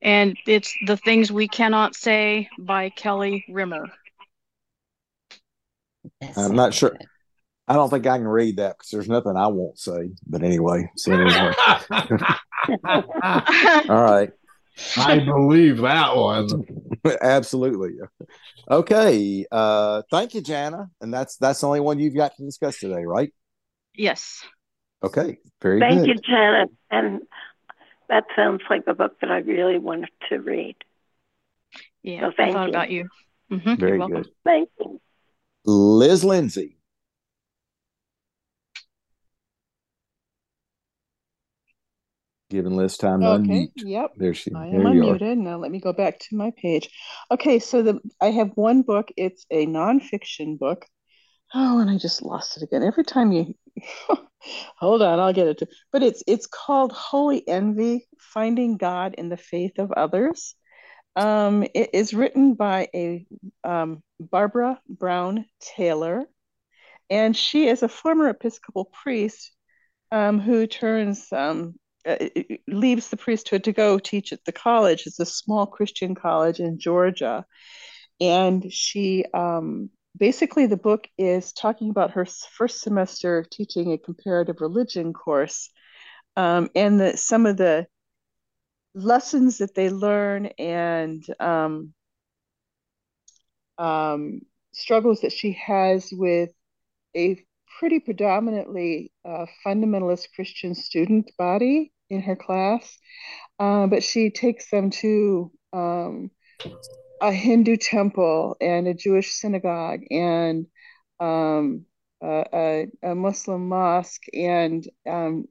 [0.00, 3.86] And it's The Things We Cannot Say by Kelly Rimmer.
[6.36, 6.96] I'm not sure.
[7.68, 10.10] I don't think I can read that because there's nothing I won't say.
[10.26, 11.54] But anyway, so anyway.
[13.88, 14.30] All right.
[14.96, 16.48] I believe that one.
[17.22, 17.94] Absolutely.
[18.70, 19.46] Okay.
[19.50, 20.90] Uh thank you, Jana.
[21.00, 23.32] And that's that's the only one you've got to discuss today, right?
[23.94, 24.42] Yes.
[25.02, 25.38] Okay.
[25.60, 25.88] Very good.
[25.88, 26.08] thank good.
[26.08, 26.66] you, Jana.
[26.90, 27.22] And
[28.08, 30.76] that sounds like a book that I really wanted to read.
[32.02, 32.70] Yeah, so I thought you.
[32.70, 33.08] about you.
[33.50, 33.74] Mm-hmm.
[33.76, 34.28] Very good.
[34.44, 35.00] Thank you.
[35.64, 36.76] Liz Lindsay.
[42.52, 43.48] Given Liz time to okay.
[43.48, 43.70] unmute.
[43.76, 44.10] Yep.
[44.16, 44.52] There she.
[44.54, 45.38] I am unmuted.
[45.38, 46.90] Now let me go back to my page.
[47.30, 49.10] Okay, so the I have one book.
[49.16, 50.84] It's a nonfiction book.
[51.54, 52.82] Oh, and I just lost it again.
[52.82, 53.54] Every time you
[54.76, 55.58] hold on, I'll get it.
[55.60, 60.54] To, but it's it's called Holy Envy: Finding God in the Faith of Others.
[61.16, 63.24] Um, it is written by a
[63.64, 66.26] um, Barbara Brown Taylor,
[67.08, 69.52] and she is a former Episcopal priest
[70.10, 71.74] um, who turns um,
[72.06, 72.16] uh,
[72.68, 75.06] leaves the priesthood to go teach at the college.
[75.06, 77.44] It's a small Christian college in Georgia.
[78.20, 84.60] And she um, basically, the book is talking about her first semester teaching a comparative
[84.60, 85.70] religion course
[86.36, 87.86] um, and the, some of the
[88.94, 91.94] lessons that they learn and um,
[93.78, 94.40] um
[94.74, 96.50] struggles that she has with
[97.16, 97.42] a
[97.78, 102.98] pretty predominantly uh, fundamentalist Christian student body in her class,
[103.58, 106.30] uh, but she takes them to um,
[107.20, 110.66] a Hindu temple and a Jewish synagogue and
[111.20, 111.86] um,
[112.22, 115.46] a, a, Muslim mosque and um,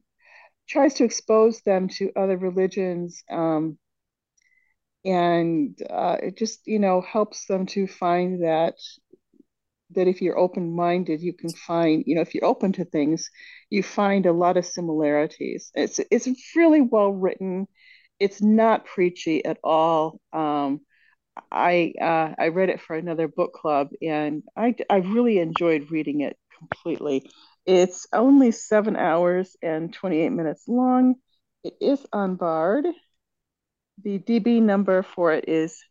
[0.67, 3.77] tries to expose them to other religions um,
[5.03, 8.75] and uh, it just you know helps them to find that
[9.95, 13.29] that if you're open minded, you can find, you know, if you're open to things,
[13.71, 15.71] you find a lot of similarities.
[15.75, 17.67] It's it's really well written.
[18.19, 20.21] It's not preachy at all.
[20.33, 20.81] Um,
[21.51, 26.21] I uh, I read it for another book club, and I I really enjoyed reading
[26.21, 27.29] it completely.
[27.65, 31.15] It's only seven hours and 28 minutes long.
[31.63, 32.85] It is on Bard.
[34.03, 35.81] The DB number for it is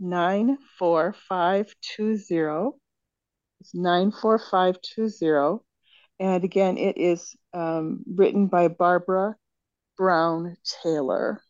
[0.00, 2.78] 94520.
[3.60, 5.65] It's 94520.
[6.18, 9.36] And again, it is um, written by Barbara
[9.96, 11.42] Brown Taylor.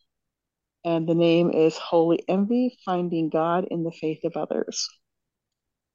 [0.83, 4.87] And the name is Holy Envy Finding God in the Faith of Others.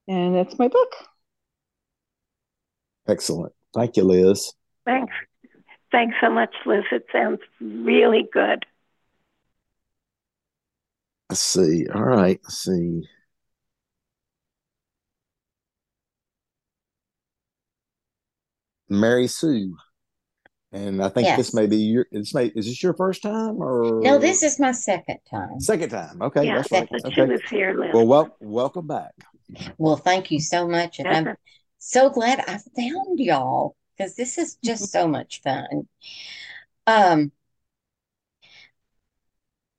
[0.08, 0.92] And that's my book.
[3.06, 3.52] Excellent.
[3.74, 4.52] Thank you, Liz.
[4.84, 5.12] Thanks.
[5.90, 6.84] Thanks so much, Liz.
[6.90, 8.64] It sounds really good.
[11.30, 11.86] Let's see.
[11.88, 12.40] All right.
[12.42, 13.08] Let's see.
[18.92, 19.76] Mary Sue.
[20.72, 21.36] And I think Yes.
[21.36, 24.58] this may be your this may is this your first time or No, this is
[24.58, 25.60] my second time.
[25.60, 26.22] second time.
[26.22, 26.88] Okay, yeah, that's right.
[26.90, 27.90] that she was here, Liz.
[27.92, 29.12] Well, wel- welcome back.
[29.76, 30.98] Well, thank you so much.
[30.98, 31.36] And I'm
[31.78, 35.88] so glad I found y'all because this is just so much fun.
[36.86, 37.32] Um,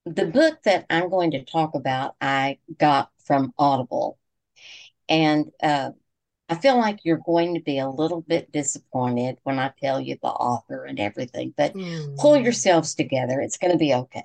[0.06, 4.19] the book that I'm going to talk about, I got from Audible.
[5.10, 5.91] And uh,
[6.49, 10.17] I feel like you're going to be a little bit disappointed when I tell you
[10.21, 11.75] the author and everything, but
[12.17, 13.39] pull yourselves together.
[13.41, 14.23] It's going to be okay.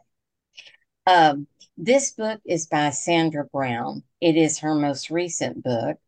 [1.06, 4.02] Um, this book is by Sandra Brown.
[4.20, 5.98] It is her most recent book.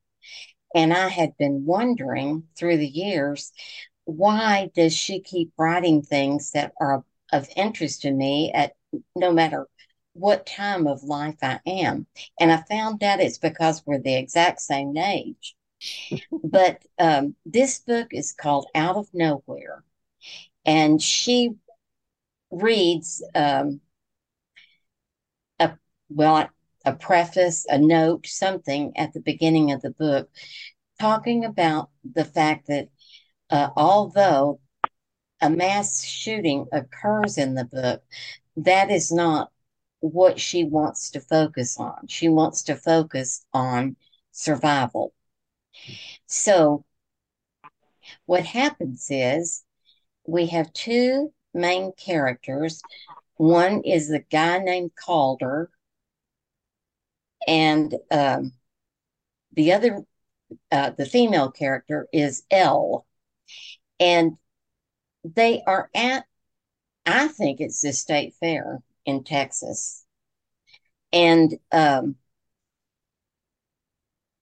[0.74, 3.52] And I had been wondering through the years,
[4.04, 8.74] why does she keep writing things that are of interest to me at
[9.14, 9.68] no matter
[10.12, 12.06] what time of life I am?
[12.38, 15.54] And I found out it's because we're the exact same age.
[16.44, 19.84] But um, this book is called Out of Nowhere,
[20.64, 21.54] and she
[22.50, 23.80] reads um,
[25.58, 25.72] a
[26.08, 26.48] well
[26.84, 30.30] a preface, a note, something at the beginning of the book,
[30.98, 32.88] talking about the fact that
[33.50, 34.60] uh, although
[35.40, 38.02] a mass shooting occurs in the book,
[38.56, 39.50] that is not
[40.00, 42.06] what she wants to focus on.
[42.08, 43.96] She wants to focus on
[44.32, 45.12] survival.
[46.26, 46.84] So,
[48.26, 49.64] what happens is
[50.26, 52.82] we have two main characters.
[53.36, 55.70] One is a guy named Calder,
[57.46, 58.52] and um,
[59.52, 60.04] the other,
[60.70, 63.06] uh, the female character is Elle.
[63.98, 64.36] And
[65.24, 66.24] they are at,
[67.04, 70.04] I think it's the state fair in Texas.
[71.12, 72.16] And um,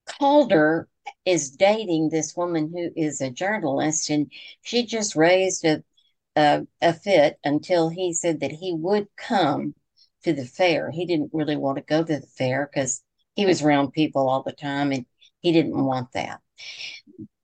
[0.06, 0.88] Calder
[1.28, 5.84] is dating this woman who is a journalist, and she just raised a,
[6.36, 9.74] a, a fit until he said that he would come
[10.24, 10.90] to the fair.
[10.90, 13.02] He didn't really want to go to the fair because
[13.36, 15.04] he was around people all the time and
[15.40, 16.40] he didn't want that.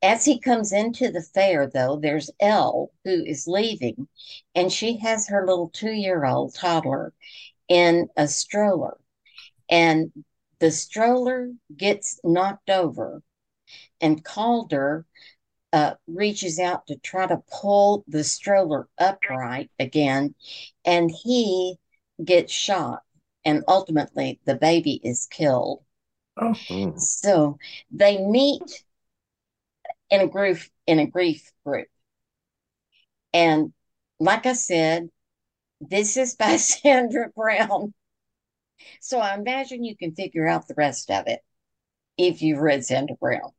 [0.02, 4.08] As he comes into the fair, though, there's Elle who is leaving,
[4.54, 7.12] and she has her little two year old toddler
[7.68, 8.96] in a stroller.
[9.68, 10.10] And
[10.58, 13.22] the stroller gets knocked over,
[14.04, 15.06] and Calder
[15.72, 20.34] uh, reaches out to try to pull the stroller upright again,
[20.84, 21.76] and he
[22.22, 23.00] gets shot,
[23.46, 25.82] and ultimately the baby is killed.
[26.36, 26.54] Oh.
[26.98, 27.58] So
[27.90, 28.84] they meet
[30.10, 31.88] in a grief in a grief group,
[33.32, 33.72] and
[34.20, 35.08] like I said,
[35.80, 37.94] this is by Sandra Brown.
[39.00, 41.40] So I imagine you can figure out the rest of it
[42.18, 43.50] if you've read Sandra Brown.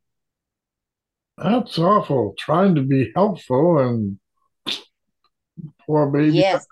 [1.38, 2.34] That's awful.
[2.38, 4.18] Trying to be helpful and
[5.86, 6.36] poor baby.
[6.36, 6.66] Yes.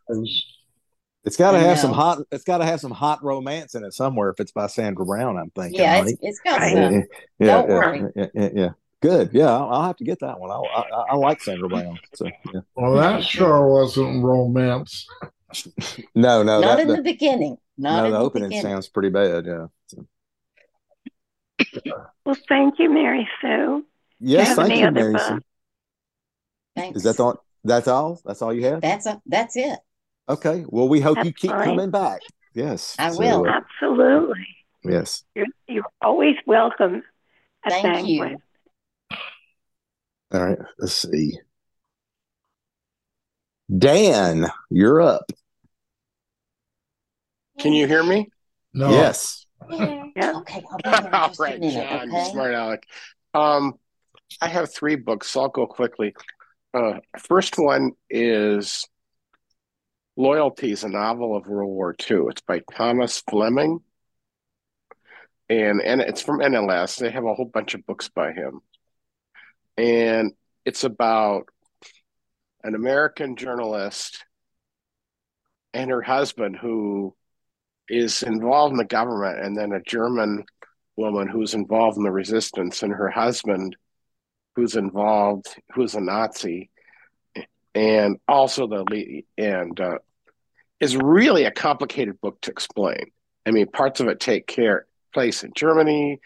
[1.25, 2.19] It's got to have some hot.
[2.31, 4.31] It's got to have some hot romance in it somewhere.
[4.31, 5.81] If it's by Sandra Brown, I'm thinking.
[5.81, 6.77] Yeah, it's, it's got some.
[6.77, 7.01] Yeah,
[7.39, 8.03] yeah, Don't yeah, worry.
[8.15, 8.69] Yeah, yeah, yeah,
[9.01, 9.31] Good.
[9.33, 10.51] Yeah, I'll, I'll, have to get that one.
[10.51, 11.99] I, I, I like Sandra Brown.
[12.15, 12.61] So, yeah.
[12.75, 15.07] Well, that sure wasn't romance.
[16.15, 17.57] no, no, not that, in that, the beginning.
[17.79, 18.73] Not no, in the, the opening beginning.
[18.73, 19.47] sounds pretty bad.
[19.47, 19.67] Yeah.
[19.87, 20.07] So.
[22.25, 23.85] Well, thank you, Mary Sue.
[24.21, 25.13] Yes, have thank you, other Mary.
[25.13, 25.45] books?
[26.77, 26.97] Thanks.
[26.99, 27.45] Is that all?
[27.65, 28.21] That's all.
[28.25, 28.81] That's all you have.
[28.81, 29.79] That's a, that's it.
[30.29, 30.65] Okay.
[30.69, 31.65] Well, we hope you keep fine.
[31.65, 32.21] coming back.
[32.55, 33.47] Yes, I So, will.
[33.49, 34.47] uh, Absolutely.
[34.85, 35.25] yes.
[35.35, 37.03] You're, you're always welcome
[37.65, 38.37] at Thank you.
[40.33, 40.59] All right.
[40.79, 41.39] Let's see.
[43.77, 45.31] Dan, you're up.
[47.59, 48.29] Can you hear me?
[48.73, 48.91] No.
[48.91, 49.47] Yes.
[49.71, 50.33] Yeah.
[50.37, 52.31] Okay, hold on here All just a minute, John, okay?
[52.31, 52.87] smart Alec.
[53.33, 53.75] Um,
[54.41, 56.15] I have three books, so I'll go quickly.
[56.73, 58.87] Uh, first one is
[60.17, 62.27] Loyalty is a novel of World War II.
[62.29, 63.81] It's by Thomas Fleming,
[65.49, 66.99] and and it's from NLS.
[66.99, 68.61] They have a whole bunch of books by him,
[69.77, 70.33] and
[70.65, 71.49] it's about
[72.63, 74.25] an American journalist
[75.75, 77.15] and her husband who
[77.89, 80.45] is involved in the government, and then a German
[80.97, 83.77] woman who's involved in the resistance, and her husband
[84.57, 86.71] who's involved, who's a Nazi,
[87.75, 89.99] and also the lead, and uh,
[90.81, 93.11] is really a complicated book to explain.
[93.47, 96.21] I mean, parts of it take care place in Germany,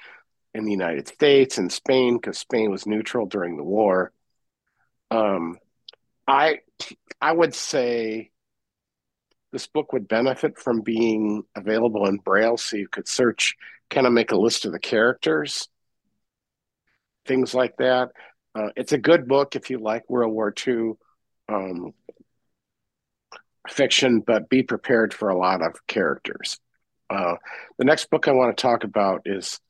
[0.55, 4.13] in the United States, in Spain, because Spain was neutral during the war.
[5.11, 5.59] Um,
[6.27, 6.61] I
[7.21, 8.31] I would say
[9.53, 13.57] this book would benefit from being available in Braille, so you could search,
[13.91, 15.69] kind of make a list of the characters,
[17.29, 18.11] things like that.
[18.55, 20.93] Uh, it's a good book if you like World War II
[21.49, 21.93] um,
[23.69, 26.59] fiction, but be prepared for a lot of characters.
[27.09, 27.35] Uh,
[27.79, 29.61] the next book I want to talk about is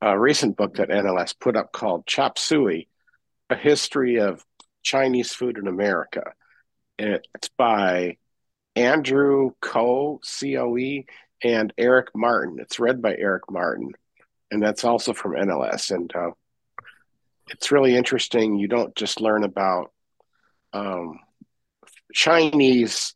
[0.00, 2.88] a recent book that NLS put up called Chop Suey,
[3.50, 4.44] A History of
[4.82, 6.32] Chinese Food in America.
[6.98, 8.16] It's by
[8.76, 11.06] Andrew Coe, C-O-E,
[11.42, 12.58] and Eric Martin.
[12.60, 13.92] It's read by Eric Martin,
[14.50, 15.90] and that's also from NLS.
[15.90, 16.30] And uh,
[17.50, 18.58] it's really interesting.
[18.58, 19.92] You don't just learn about
[20.72, 21.20] um,
[22.12, 23.14] Chinese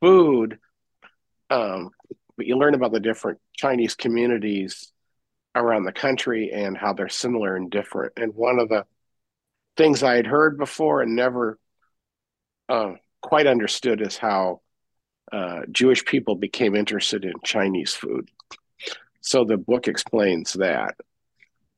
[0.00, 0.58] food,
[1.50, 1.90] um,
[2.36, 4.92] but you learn about the different Chinese communities
[5.54, 8.12] around the country and how they're similar and different.
[8.16, 8.86] And one of the
[9.76, 11.58] things I had heard before and never
[12.68, 14.60] uh, quite understood is how
[15.32, 18.28] uh, Jewish people became interested in Chinese food.
[19.20, 20.94] So the book explains that.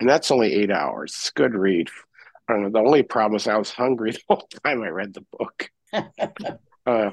[0.00, 1.12] And that's only eight hours.
[1.12, 1.88] It's a good read.
[2.48, 2.70] I don't know.
[2.70, 5.70] The only problem is I was hungry the whole time I read the book.
[6.86, 7.10] uh,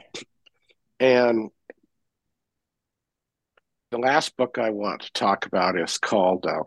[1.00, 1.50] and
[3.92, 6.64] the last book I want to talk about is called uh,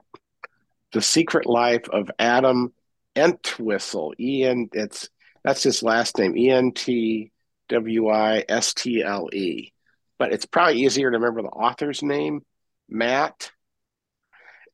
[0.92, 2.72] "The Secret Life of Adam
[3.16, 4.68] Entwistle." E N.
[4.72, 5.08] It's
[5.44, 6.36] that's his last name.
[6.36, 7.32] E N T
[7.68, 9.72] W I S T L E.
[10.18, 12.44] But it's probably easier to remember the author's name,
[12.88, 13.50] Matt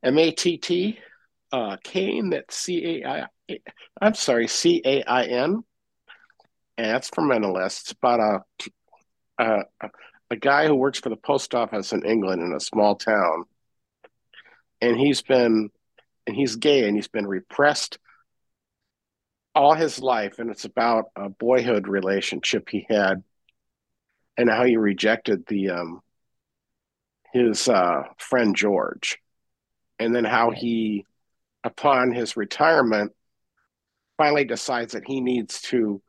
[0.03, 0.99] M A T T.
[1.53, 2.30] Uh, Cain.
[2.30, 3.09] That's C A
[3.51, 3.59] I.
[4.01, 5.62] I'm sorry, C A I N.
[6.76, 7.82] And that's for Mentalist.
[7.82, 8.44] It's about
[9.38, 9.62] a, a
[10.30, 13.44] a guy who works for the post office in England in a small town,
[14.80, 15.70] and he's been
[16.26, 17.99] and he's gay and he's been repressed
[19.55, 23.24] all his life, and it's about a boyhood relationship he had
[24.36, 26.01] and how he rejected the um,
[27.32, 29.18] his uh, friend George,
[29.99, 31.05] and then how he,
[31.64, 33.12] upon his retirement,
[34.16, 36.02] finally decides that he needs to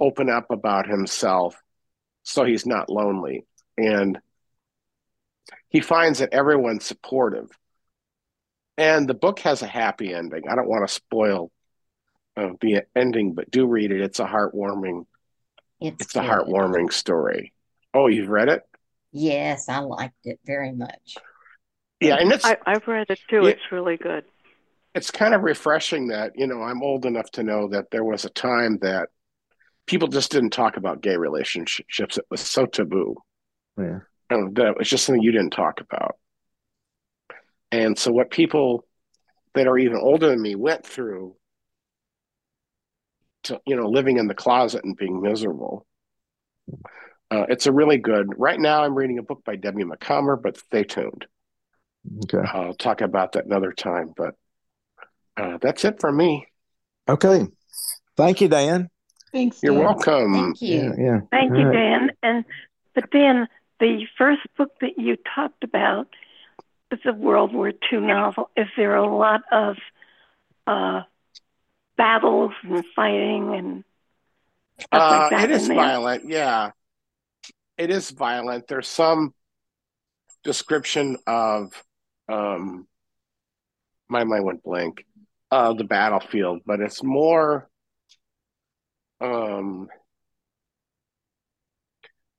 [0.00, 1.56] open up about himself
[2.22, 3.44] so he's not lonely
[3.76, 4.18] and
[5.68, 7.48] he finds that everyone's supportive.
[8.76, 10.44] And the book has a happy ending.
[10.48, 11.50] I don't want to spoil
[12.36, 14.00] uh, the ending, but do read it.
[14.00, 15.06] It's a heartwarming.
[15.80, 17.52] It's, it's a heartwarming story.
[17.94, 18.62] Oh, you've read it?
[19.12, 21.16] Yes, I liked it very much.
[22.00, 23.44] Yeah, and it's I, have read it too.
[23.46, 24.24] It, it's really good.
[24.94, 28.24] It's kind of refreshing that you know I'm old enough to know that there was
[28.24, 29.08] a time that
[29.86, 32.18] people just didn't talk about gay relationships.
[32.18, 33.16] It was so taboo.
[33.78, 34.00] Yeah.
[34.30, 36.16] And that was just something you didn't talk about.
[37.70, 38.86] And so what people
[39.54, 41.36] that are even older than me went through
[43.44, 45.86] to you know living in the closet and being miserable.
[47.30, 48.26] Uh, it's a really good.
[48.36, 51.26] Right now, I'm reading a book by Debbie Macomber, but stay tuned.
[52.24, 54.12] Okay, I'll talk about that another time.
[54.16, 54.34] But
[55.36, 56.46] uh, that's it for me.
[57.08, 57.46] Okay,
[58.16, 58.88] thank you, Dan.
[59.32, 59.62] Thanks.
[59.62, 60.34] You're welcome.
[60.34, 60.76] Thank you.
[60.76, 61.20] Yeah, yeah.
[61.30, 61.72] Thank All you, right.
[61.72, 62.10] Dan.
[62.22, 62.44] And
[62.94, 63.48] but Dan,
[63.80, 66.08] the first book that you talked about
[66.90, 68.50] was a World War II novel.
[68.56, 69.76] Is there a lot of
[70.66, 71.02] uh,
[71.96, 73.84] battles and fighting and
[74.78, 75.84] stuff Uh, like that it is in there?
[75.84, 76.28] violent.
[76.28, 76.70] Yeah,
[77.78, 78.68] it is violent.
[78.68, 79.32] There's some
[80.44, 81.82] description of
[82.28, 82.86] um,
[84.08, 85.06] my mind went blank.
[85.52, 87.68] Uh, the battlefield, but it's more.
[89.20, 89.88] Um,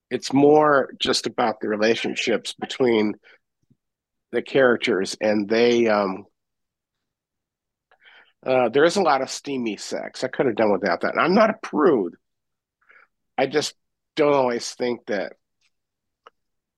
[0.09, 3.13] it's more just about the relationships between
[4.31, 5.85] the characters, and they.
[5.85, 6.25] Um,
[8.43, 10.23] uh, there is a lot of steamy sex.
[10.23, 11.13] I could have done without that.
[11.13, 12.15] And I'm not a prude.
[13.37, 13.75] I just
[14.15, 15.33] don't always think that.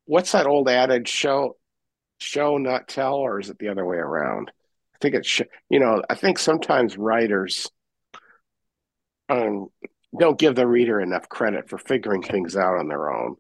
[0.04, 1.08] What's that old adage?
[1.08, 1.56] Show,
[2.18, 4.52] show, not tell, or is it the other way around?
[4.96, 7.70] I think it's, sh- you know, I think sometimes writers
[9.30, 9.68] um,
[10.18, 13.36] don't give the reader enough credit for figuring things out on their own.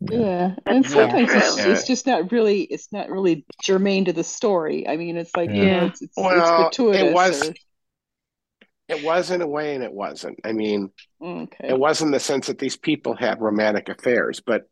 [0.00, 4.14] Yeah, and That's so sometimes it's, it's just not really it's not really germane to
[4.14, 4.88] the story.
[4.88, 5.84] I mean, it's like you know, Yeah.
[5.84, 7.02] it's it's, it's gratuitous.
[7.02, 7.54] it was, or-
[8.88, 10.38] it was in a way, and it wasn't.
[10.44, 10.90] I mean,
[11.22, 11.68] okay.
[11.68, 14.62] it was in the sense that these people had romantic affairs, but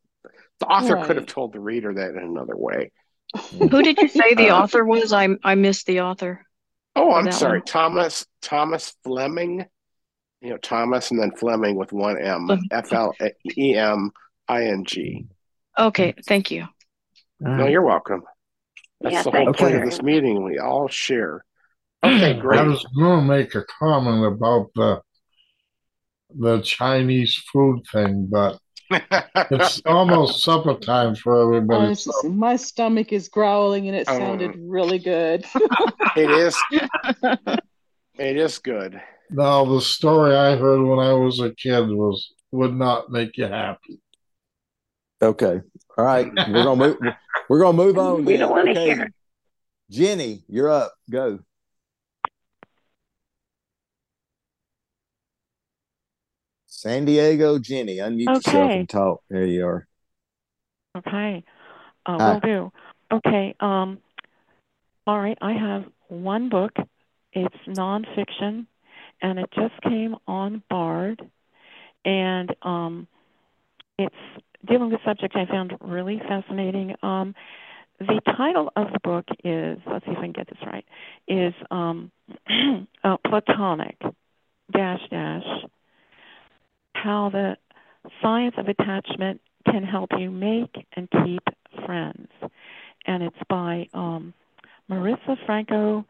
[0.60, 2.92] the author could have told the reader that in another way.
[3.58, 5.12] Who did you say the Uh, author was?
[5.12, 6.44] I I missed the author.
[6.94, 7.66] Oh, I'm sorry, one.
[7.66, 9.66] Thomas Thomas Fleming.
[10.40, 12.68] You know, Thomas and then Fleming with one M, Fleming.
[12.70, 13.14] F L
[13.56, 14.10] E M
[14.48, 15.26] I N G.
[15.78, 16.66] Okay, thank you.
[17.40, 18.22] No, you're welcome.
[19.00, 20.44] That's Yeah, the whole point you of this meeting.
[20.44, 21.44] We all share.
[22.04, 22.58] Okay, great.
[22.58, 25.00] I was going to make a comment about the
[26.34, 28.58] the Chinese food thing, but
[29.50, 31.88] it's almost supper time for I everybody.
[31.88, 34.18] was just, my stomach is growling and it Oh.
[34.18, 35.44] sounded really good.
[36.16, 36.56] it is.
[38.18, 39.00] It is good.
[39.30, 43.46] Now, the story I heard when I was a kid was would not make you
[43.46, 44.00] happy.
[45.22, 45.60] Okay.
[45.96, 46.30] All right.
[46.36, 46.96] We're gonna move.
[47.48, 48.26] We're gonna move on.
[48.26, 48.40] We then.
[48.40, 48.84] don't want to okay.
[48.94, 49.10] hear.
[49.90, 50.92] Jenny, you're up.
[51.10, 51.38] Go.
[56.82, 59.22] San Diego, Jenny, unmute yourself and talk.
[59.30, 59.86] There you are.
[60.98, 61.44] Okay,
[62.06, 62.32] uh, Hi.
[62.32, 62.72] will do.
[63.12, 63.98] Okay, um,
[65.06, 65.38] all right.
[65.40, 66.72] I have one book.
[67.32, 68.66] It's nonfiction,
[69.22, 71.22] and it just came on Bard,
[72.04, 73.06] and um,
[73.96, 74.16] it's
[74.66, 76.96] dealing with a subject I found really fascinating.
[77.00, 77.36] Um,
[78.00, 80.84] the title of the book is let's see if I can get this right.
[81.28, 82.10] Is um,
[83.04, 84.00] uh, Platonic
[84.72, 85.44] dash dash
[86.94, 87.56] how the
[88.20, 89.40] science of attachment
[89.70, 91.42] can help you make and keep
[91.86, 92.28] friends.
[93.06, 94.34] And it's by um,
[94.90, 96.04] Marisa Franco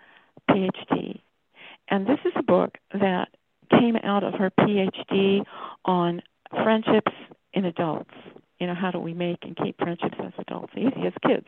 [0.51, 1.21] PhD.
[1.89, 3.29] And this is a book that
[3.71, 5.45] came out of her PhD
[5.85, 7.13] on friendships
[7.53, 8.11] in adults.
[8.59, 11.47] You know, how do we make and keep friendships as adults easy as kids?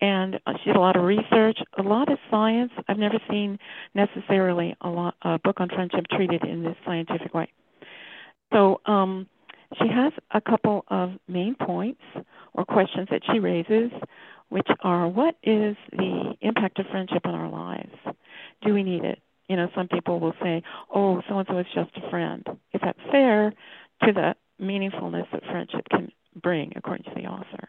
[0.00, 2.72] And uh, she did a lot of research, a lot of science.
[2.88, 3.58] I've never seen
[3.94, 7.52] necessarily a lot a book on friendship treated in this scientific way.
[8.52, 9.26] So um,
[9.78, 12.00] she has a couple of main points
[12.54, 13.90] or questions that she raises,
[14.48, 17.94] which are what is the impact of friendship on our lives?
[18.64, 19.20] Do we need it?
[19.48, 20.62] You know, some people will say,
[20.94, 22.44] oh, so and so is just a friend.
[22.74, 23.52] Is that fair
[24.04, 26.10] to the meaningfulness that friendship can
[26.42, 27.68] bring, according to the author?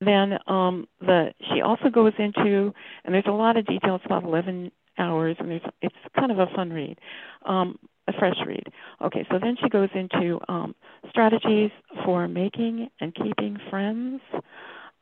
[0.00, 2.72] Then um, the she also goes into,
[3.04, 6.46] and there's a lot of details about 11 hours, and there's it's kind of a
[6.54, 6.98] fun read.
[7.44, 7.78] Um,
[8.08, 8.66] a fresh read.
[9.02, 10.74] Okay, so then she goes into um,
[11.08, 11.70] strategies
[12.04, 14.20] for making and keeping friends.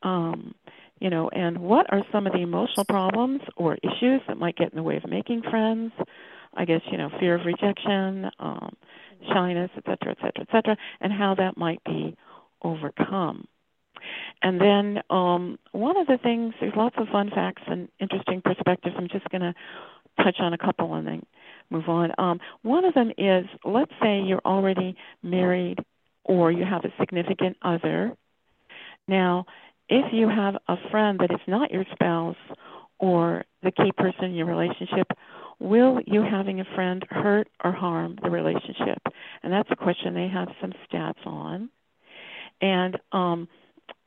[0.03, 0.53] Um,
[0.99, 4.71] you know, and what are some of the emotional problems or issues that might get
[4.71, 5.91] in the way of making friends?
[6.53, 8.75] I guess you know, fear of rejection, um,
[9.31, 12.15] shyness, et cetera, et cetera, et cetera, and how that might be
[12.63, 13.47] overcome.
[14.41, 18.95] And then um, one of the things, there's lots of fun facts and interesting perspectives.
[18.97, 19.53] I'm just going to
[20.23, 21.25] touch on a couple and then
[21.69, 22.11] move on.
[22.17, 25.79] Um, one of them is let's say you're already married
[26.23, 28.15] or you have a significant other.
[29.07, 29.45] Now,
[29.89, 32.35] if you have a friend that is not your spouse
[32.99, 35.07] or the key person in your relationship,
[35.59, 39.01] will you having a friend hurt or harm the relationship?
[39.41, 41.69] And that's a question they have some stats on.
[42.61, 43.47] And um,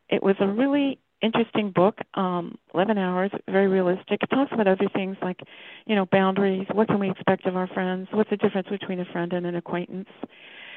[0.08, 4.22] it was a really interesting book, um, 11 hours, very realistic.
[4.22, 5.40] It talks about other things like,
[5.86, 6.66] you know, boundaries.
[6.72, 8.08] What can we expect of our friends?
[8.12, 10.08] What's the difference between a friend and an acquaintance?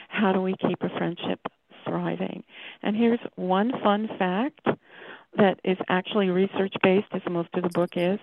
[0.10, 1.40] How do we keep a friendship
[1.86, 2.44] thriving?
[2.84, 4.66] And here's one fun fact
[5.38, 8.20] that is actually research based, as most of the book is.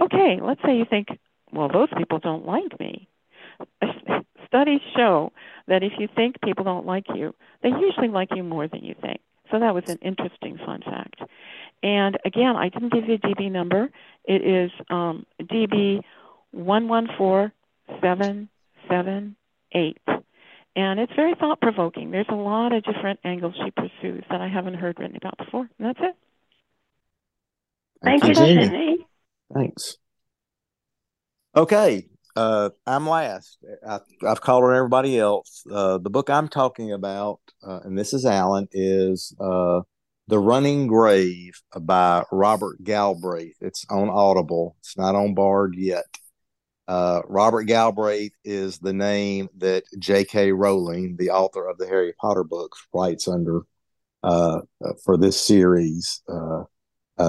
[0.00, 1.08] Okay, let's say you think,
[1.52, 3.08] well, those people don't like me.
[4.46, 5.32] Studies show
[5.66, 8.94] that if you think people don't like you, they usually like you more than you
[9.00, 9.20] think.
[9.50, 11.20] So that was an interesting fun fact.
[11.82, 13.88] And again, I didn't give you a DB number.
[14.24, 16.00] It is um, DB
[16.50, 17.52] one one four
[18.00, 18.48] seven
[18.88, 19.36] seven
[19.72, 19.98] eight,
[20.74, 22.10] and it's very thought provoking.
[22.10, 25.68] There's a lot of different angles she pursues that I haven't heard written about before.
[25.78, 26.16] And that's it.
[28.02, 29.06] Thank, Thank you, Jenny.
[29.54, 29.96] Thanks.
[31.56, 32.06] Okay,
[32.38, 33.58] uh, I'm last.
[33.86, 35.64] I, have called on everybody else.
[35.68, 39.80] Uh, the book I'm talking about, uh, and this is Alan, is uh,
[40.28, 43.56] The Running Grave by Robert Galbraith.
[43.60, 44.76] It's on Audible.
[44.78, 46.04] It's not on Bard yet.
[46.86, 50.52] Uh, Robert Galbraith is the name that J.K.
[50.52, 53.62] Rowling, the author of the Harry Potter books, writes under
[54.22, 54.60] uh,
[55.04, 56.22] for this series.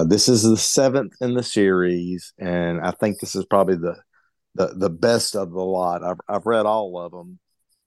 [0.06, 3.96] this is the seventh in the series, and I think this is probably the
[4.54, 6.02] the the best of the lot.
[6.02, 7.38] I've I've read all of them.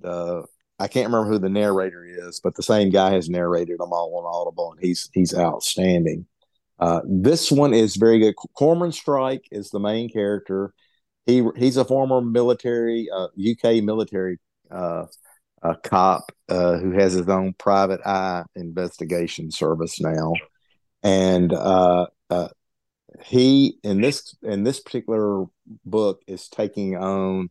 [0.04, 0.44] Uh,
[0.80, 4.18] I can't remember who the narrator is, but the same guy has narrated them all
[4.18, 6.26] on Audible, and he's he's outstanding.
[6.80, 8.36] Uh, this one is very good.
[8.58, 10.74] Cormoran Strike is the main character.
[11.26, 14.40] He he's a former military uh, UK military
[14.70, 15.06] uh,
[15.84, 20.34] cop uh, who has his own private eye investigation service now,
[21.02, 22.50] and uh, uh,
[23.24, 25.46] he in this in this particular
[25.86, 27.50] book is taking on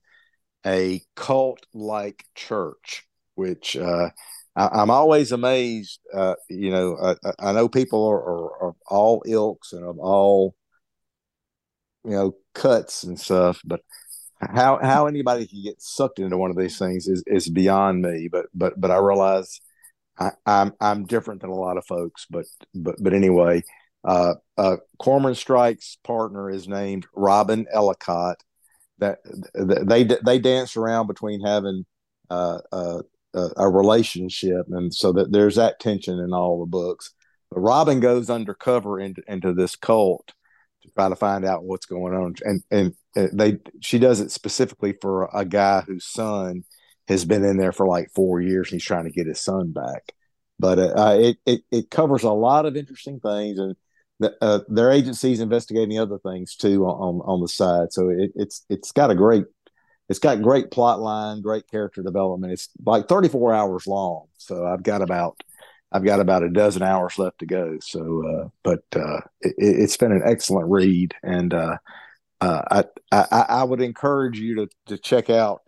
[0.67, 4.11] a cult like church which uh,
[4.55, 9.23] I, am always amazed uh, you know I, I know people are, are, are, all
[9.27, 10.55] ilks and of all
[12.05, 13.81] you know cuts and stuff but
[14.41, 18.29] how how anybody can get sucked into one of these things is, is beyond me
[18.31, 19.61] but but but i realize
[20.19, 23.63] I, I'm I'm different than a lot of folks, but but but anyway,
[24.05, 28.37] uh, uh, Cormoran Strike's partner is named Robin Ellacott.
[28.99, 29.19] That
[29.55, 31.85] they they dance around between having
[32.31, 33.03] uh, uh,
[33.35, 37.13] a relationship, and so that there's that tension in all the books.
[37.51, 40.33] But Robin goes undercover into into this cult
[40.83, 44.95] to try to find out what's going on, and and they she does it specifically
[45.01, 46.65] for a guy whose son
[47.09, 48.71] has been in there for like four years.
[48.71, 50.13] And he's trying to get his son back,
[50.59, 53.75] but uh, it, it it covers a lot of interesting things and
[54.41, 57.93] uh, their agency's investigating other things too on on the side.
[57.93, 59.45] So it, it's it's got a great
[60.09, 62.53] it's got great plot line, great character development.
[62.53, 65.43] It's like 34 hours long, so I've got about
[65.93, 67.79] I've got about a dozen hours left to go.
[67.81, 71.77] So, uh, but uh, it, has been an excellent read, and uh,
[72.41, 75.63] uh I, I, I would encourage you to to check out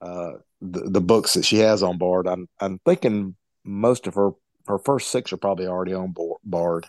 [0.00, 2.26] uh, the the books that she has on Bard.
[2.26, 3.34] I'm I'm thinking
[3.64, 4.30] most of her
[4.66, 6.14] her first six are probably already on
[6.44, 6.86] Bard,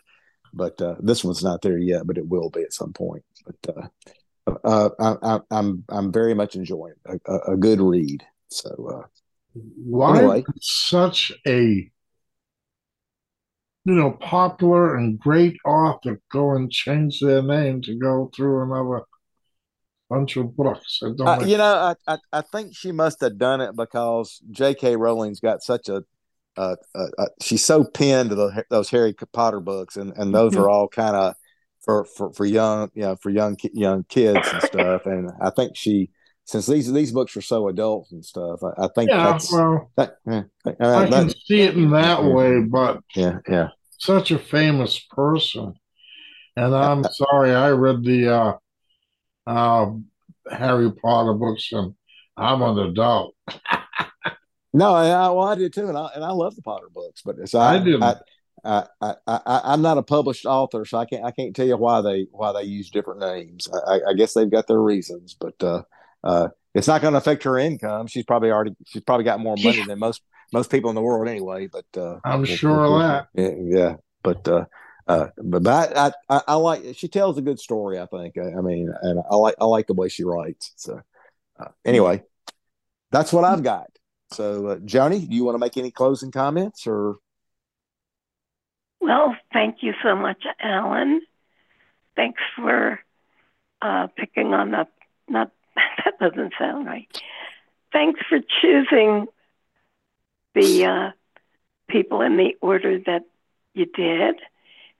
[0.53, 3.23] but uh, this one's not there yet, but it will be at some point.
[3.45, 8.23] But uh, uh, I, I, I'm I'm very much enjoying a, a, a good read.
[8.49, 9.07] So uh,
[9.53, 10.43] why anyway.
[10.61, 11.91] such a
[13.85, 19.03] you know popular and great author go and change their name to go through another
[20.09, 20.99] bunch of books?
[21.03, 24.95] Uh, you know, I, I I think she must have done it because J.K.
[24.95, 26.03] Rowling's got such a,
[26.59, 30.51] uh, uh, uh, she's so pinned to the, those Harry Potter books, and, and those
[30.51, 30.61] Mm-hmm.
[30.61, 31.35] are all kind of
[31.81, 35.05] for, for for young, you know, for young young kids and stuff.
[35.05, 36.11] And I think she,
[36.43, 39.89] since these these books are so adult and stuff, I, I think yeah, that's well,
[39.95, 40.17] that.
[40.27, 43.69] yeah, uh, I can see it in that way, but yeah, yeah.
[43.97, 45.73] such a famous person.
[46.57, 48.53] And I'm sorry, I read the uh,
[49.47, 49.91] uh,
[50.51, 51.95] Harry Potter books, and
[52.35, 53.33] I'm an adult.
[54.73, 57.21] No, I, I- well, I did too, and I and I love the Potter books,
[57.23, 58.03] but it's I I, didn't.
[58.03, 58.15] I,
[58.63, 61.77] I, I, I, I'm not a published author, so I can't I can't tell you
[61.77, 63.67] why they why they use different names.
[63.87, 65.83] I, I- guess they've got their reasons, but uh,
[66.23, 68.07] uh, it's not going to affect her income.
[68.07, 69.85] She's probably already she's probably got more money Yeah.
[69.87, 70.21] than most
[70.53, 71.67] most people in the world anyway.
[71.67, 73.27] But uh, I'm sure of that.
[73.33, 73.95] Yeah, yeah.
[74.23, 74.65] but uh,
[75.07, 77.97] uh, but but I, I I like she tells a good story.
[77.97, 78.37] I think.
[78.37, 80.73] I, I mean, and I like I like the way she writes.
[80.75, 81.01] So
[81.59, 82.23] uh, anyway,
[83.11, 83.87] that's what I've got.
[84.31, 87.17] So, uh, Joanie, do you want to make any closing comments or?
[89.01, 91.21] Well, thank you so much, Alan.
[92.15, 92.99] Thanks for
[93.81, 94.87] uh, picking on the,
[95.27, 95.51] not,
[96.05, 97.07] that doesn't sound right.
[97.91, 99.27] Thanks for choosing
[100.53, 101.11] the uh,
[101.89, 103.23] people in the order that
[103.73, 104.35] you did.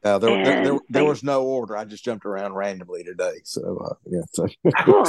[0.01, 1.75] Uh, there, there, there, there thank- was no order.
[1.75, 3.41] I just jumped around randomly today.
[3.43, 4.21] So, uh, yeah.
[4.31, 4.47] So,
[4.85, 5.03] Cool.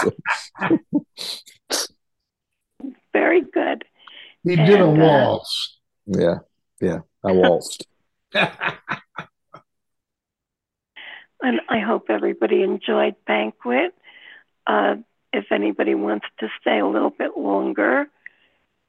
[3.13, 3.85] Very good.
[4.45, 5.79] He did a And, uh, waltz.
[6.07, 6.39] yeah,
[6.81, 6.99] yeah.
[7.25, 7.87] I waltzed.
[11.43, 13.95] And I hope everybody enjoyed Banquet.
[14.67, 14.97] Uh,
[15.33, 18.09] if anybody wants to stay a little bit longer,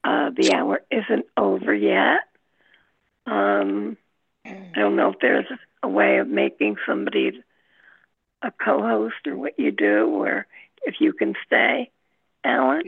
[0.04, 2.20] uh, the hour isn't over yet.
[3.26, 3.96] Um,
[4.44, 5.46] I don't know if there's
[5.82, 7.42] a way of making somebody
[8.42, 10.46] a co-host or what you do, or
[10.82, 11.90] if you can stay,
[12.44, 12.82] Alan.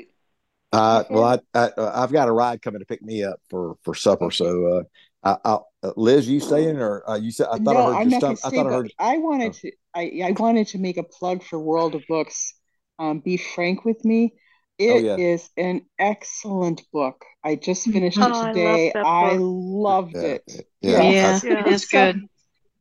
[0.75, 3.77] Uh, well, I, I uh, I've got a ride coming to pick me up for
[3.83, 4.31] for supper.
[4.31, 4.83] So, uh,
[5.23, 7.97] I, I, uh, Liz, you staying or uh, you said I thought no, I heard
[8.01, 8.41] I'm your not going stomach.
[8.41, 8.93] to I thought I heard.
[8.99, 9.73] I wanted to.
[9.95, 12.55] I I wanted to make a plug for World of Books.
[12.99, 14.35] Um, Be frank with me.
[14.79, 15.65] It is yeah.
[15.65, 17.25] an excellent book.
[17.45, 18.93] I just finished Oh, it I love today.
[19.05, 19.41] I book.
[19.41, 20.67] loved Yeah, it.
[20.81, 22.29] yeah, Yeah, I, it is good.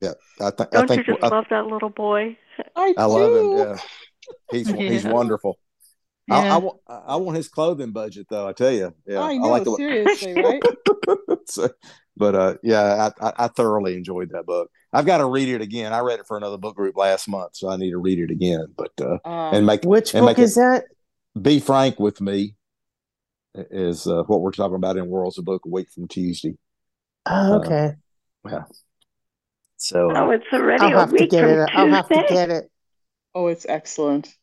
[0.02, 0.14] yeah.
[0.42, 2.38] I, th- I Don't you think just I, love that little boy?
[2.76, 3.52] I I love him.
[3.52, 3.58] do.
[3.58, 3.78] Yeah,
[4.52, 5.06] he's he's
[6.28, 6.40] Yeah.
[6.50, 8.48] I, I want I want his clothing budget though.
[8.48, 10.66] I tell you, yeah, I I know, like the seriously, right?
[11.48, 11.70] so,
[12.16, 14.70] but uh, yeah, I, I I thoroughly enjoyed that book.
[14.94, 15.94] I've got to read it again.
[15.94, 18.32] I read it for another book group last month, so I need to read it
[18.32, 18.68] again.
[18.78, 20.86] But uh, Um, and make Which and book make is it that?
[21.42, 22.56] be frank with me
[23.56, 26.58] is uh, what we're talking about in Worlds of Book a week from Tuesday.
[27.26, 27.96] Oh, Uh, okay.
[28.46, 28.66] yeah.
[29.78, 31.70] So Oh, uh, it's already I'll a have to week get from it.
[31.74, 32.72] I'll have to get it.
[33.36, 34.36] oh, it's excellent.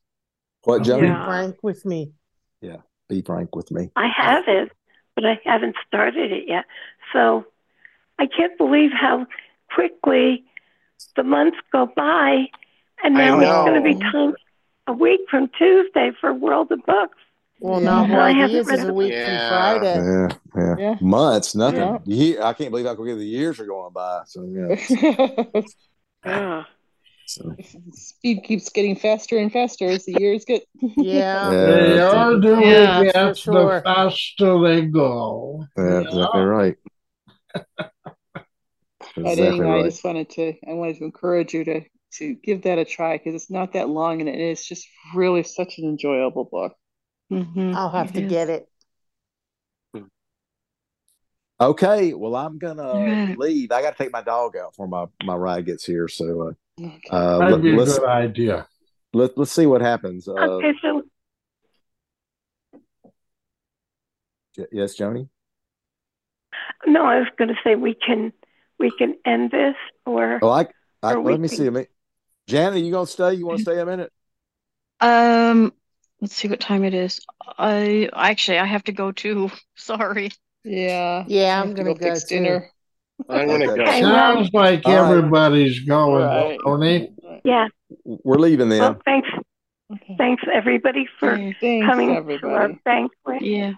[0.65, 1.09] What, Joanie?
[1.09, 1.25] Yeah.
[1.27, 2.13] Frank with me.
[2.61, 2.77] Yeah,
[3.09, 3.91] be frank with me.
[3.97, 4.71] I have it,
[5.15, 6.65] but I haven't started it yet.
[7.13, 7.47] So
[8.19, 9.27] I can't believe how
[9.75, 10.45] quickly
[11.17, 12.47] the months go by,
[13.03, 14.35] and I now it's going to be time
[14.87, 17.17] a week from Tuesday for World of Books.
[17.61, 17.85] Well, Yeah.
[17.91, 19.49] now And I haven't years read is a week Yeah.
[19.49, 19.97] from Friday.
[20.03, 20.75] Yeah, yeah.
[20.79, 20.95] Yeah.
[21.01, 21.79] Months, nothing.
[21.81, 21.99] Yeah.
[22.05, 24.23] Ye- I can't believe how quickly the years are going by.
[24.27, 25.61] So yeah.
[26.25, 26.65] Yeah.
[27.31, 27.57] So,
[27.93, 30.63] Speed keeps getting faster and faster as the years get.
[30.97, 31.53] Yeah.
[31.53, 35.67] yeah, They are doing Yeah, it, for the faster they go.
[35.77, 36.77] Yeah, exactly right.
[39.23, 41.83] But Exactly anyway, I just wanted to I wanted to encourage you to
[42.15, 45.43] to give that a try because it's not that long and it is just really
[45.43, 46.77] such an enjoyable book.
[47.33, 47.75] Mhm.
[47.75, 48.31] I'll have It to is.
[48.31, 48.70] get it.
[51.61, 53.71] Okay, well, I'm gonna leave.
[53.71, 56.09] I got to take my dog out before my my ride gets here.
[56.09, 57.01] So Okay.
[57.11, 58.67] uh, uh, That'd let, be a let's good idea.
[59.13, 60.27] let, let's see what happens.
[60.27, 61.03] Uh, Okay, so
[64.57, 65.29] y- yes, Joanie.
[66.87, 68.33] no, I was going to say we can
[68.79, 70.67] we can end this, or Oh, I,
[71.03, 71.91] I Or let me can- see a minute.
[72.47, 73.35] Janet, you gonna stay?
[73.35, 74.11] You want to stay a minute?
[75.01, 75.73] Um,
[76.21, 77.21] let's see what time it is.
[77.59, 79.51] I actually I have to go too.
[79.77, 80.31] Sorry.
[80.65, 81.25] Yeah.
[81.27, 82.37] Yeah, I I'm gonna go go fix too.
[82.37, 82.71] dinner.
[83.29, 83.85] I'm gonna go.
[83.85, 85.17] Sounds like All right.
[85.17, 86.59] everybody's going, Right.
[86.65, 87.13] Tony.
[87.45, 87.69] yeah.
[88.05, 88.81] We're leaving then.
[88.81, 89.29] Well, thanks,
[89.93, 90.15] Okay.
[90.17, 91.53] thanks everybody for Yeah.
[91.61, 92.19] Thanks, coming to our
[92.63, 92.79] everybody.
[92.85, 93.43] banquet.
[93.43, 93.73] Yeah.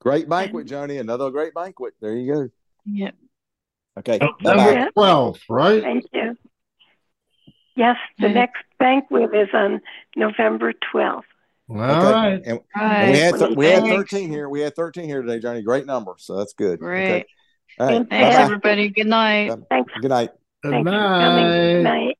[0.00, 0.98] Great banquet, Joanie.
[0.98, 1.94] Another great banquet.
[2.00, 2.48] There you go.
[2.84, 3.10] Yeah.
[3.98, 4.18] Okay.
[4.18, 4.90] Thank Bye you.
[4.92, 5.82] 12, right?
[5.82, 6.36] Thank you.
[7.74, 9.80] Yes, the next banquet is on
[10.14, 11.24] November 12th.
[11.68, 12.40] All right.
[12.44, 13.02] And, Right.
[13.04, 14.48] and we had th- we had 13 here.
[14.48, 15.62] We had 13 here today, Johnny.
[15.62, 16.14] Great number.
[16.18, 16.78] So that's good.
[16.78, 17.08] Great.
[17.08, 17.24] Okay.
[17.80, 18.08] All right.
[18.08, 18.42] Thanks, Bye-bye.
[18.44, 18.88] everybody.
[18.90, 19.52] Good night.
[19.68, 19.92] Thanks.
[20.00, 20.30] Good night.
[20.62, 21.82] Good Thanks for coming.
[21.82, 21.82] night.
[21.82, 22.18] Night.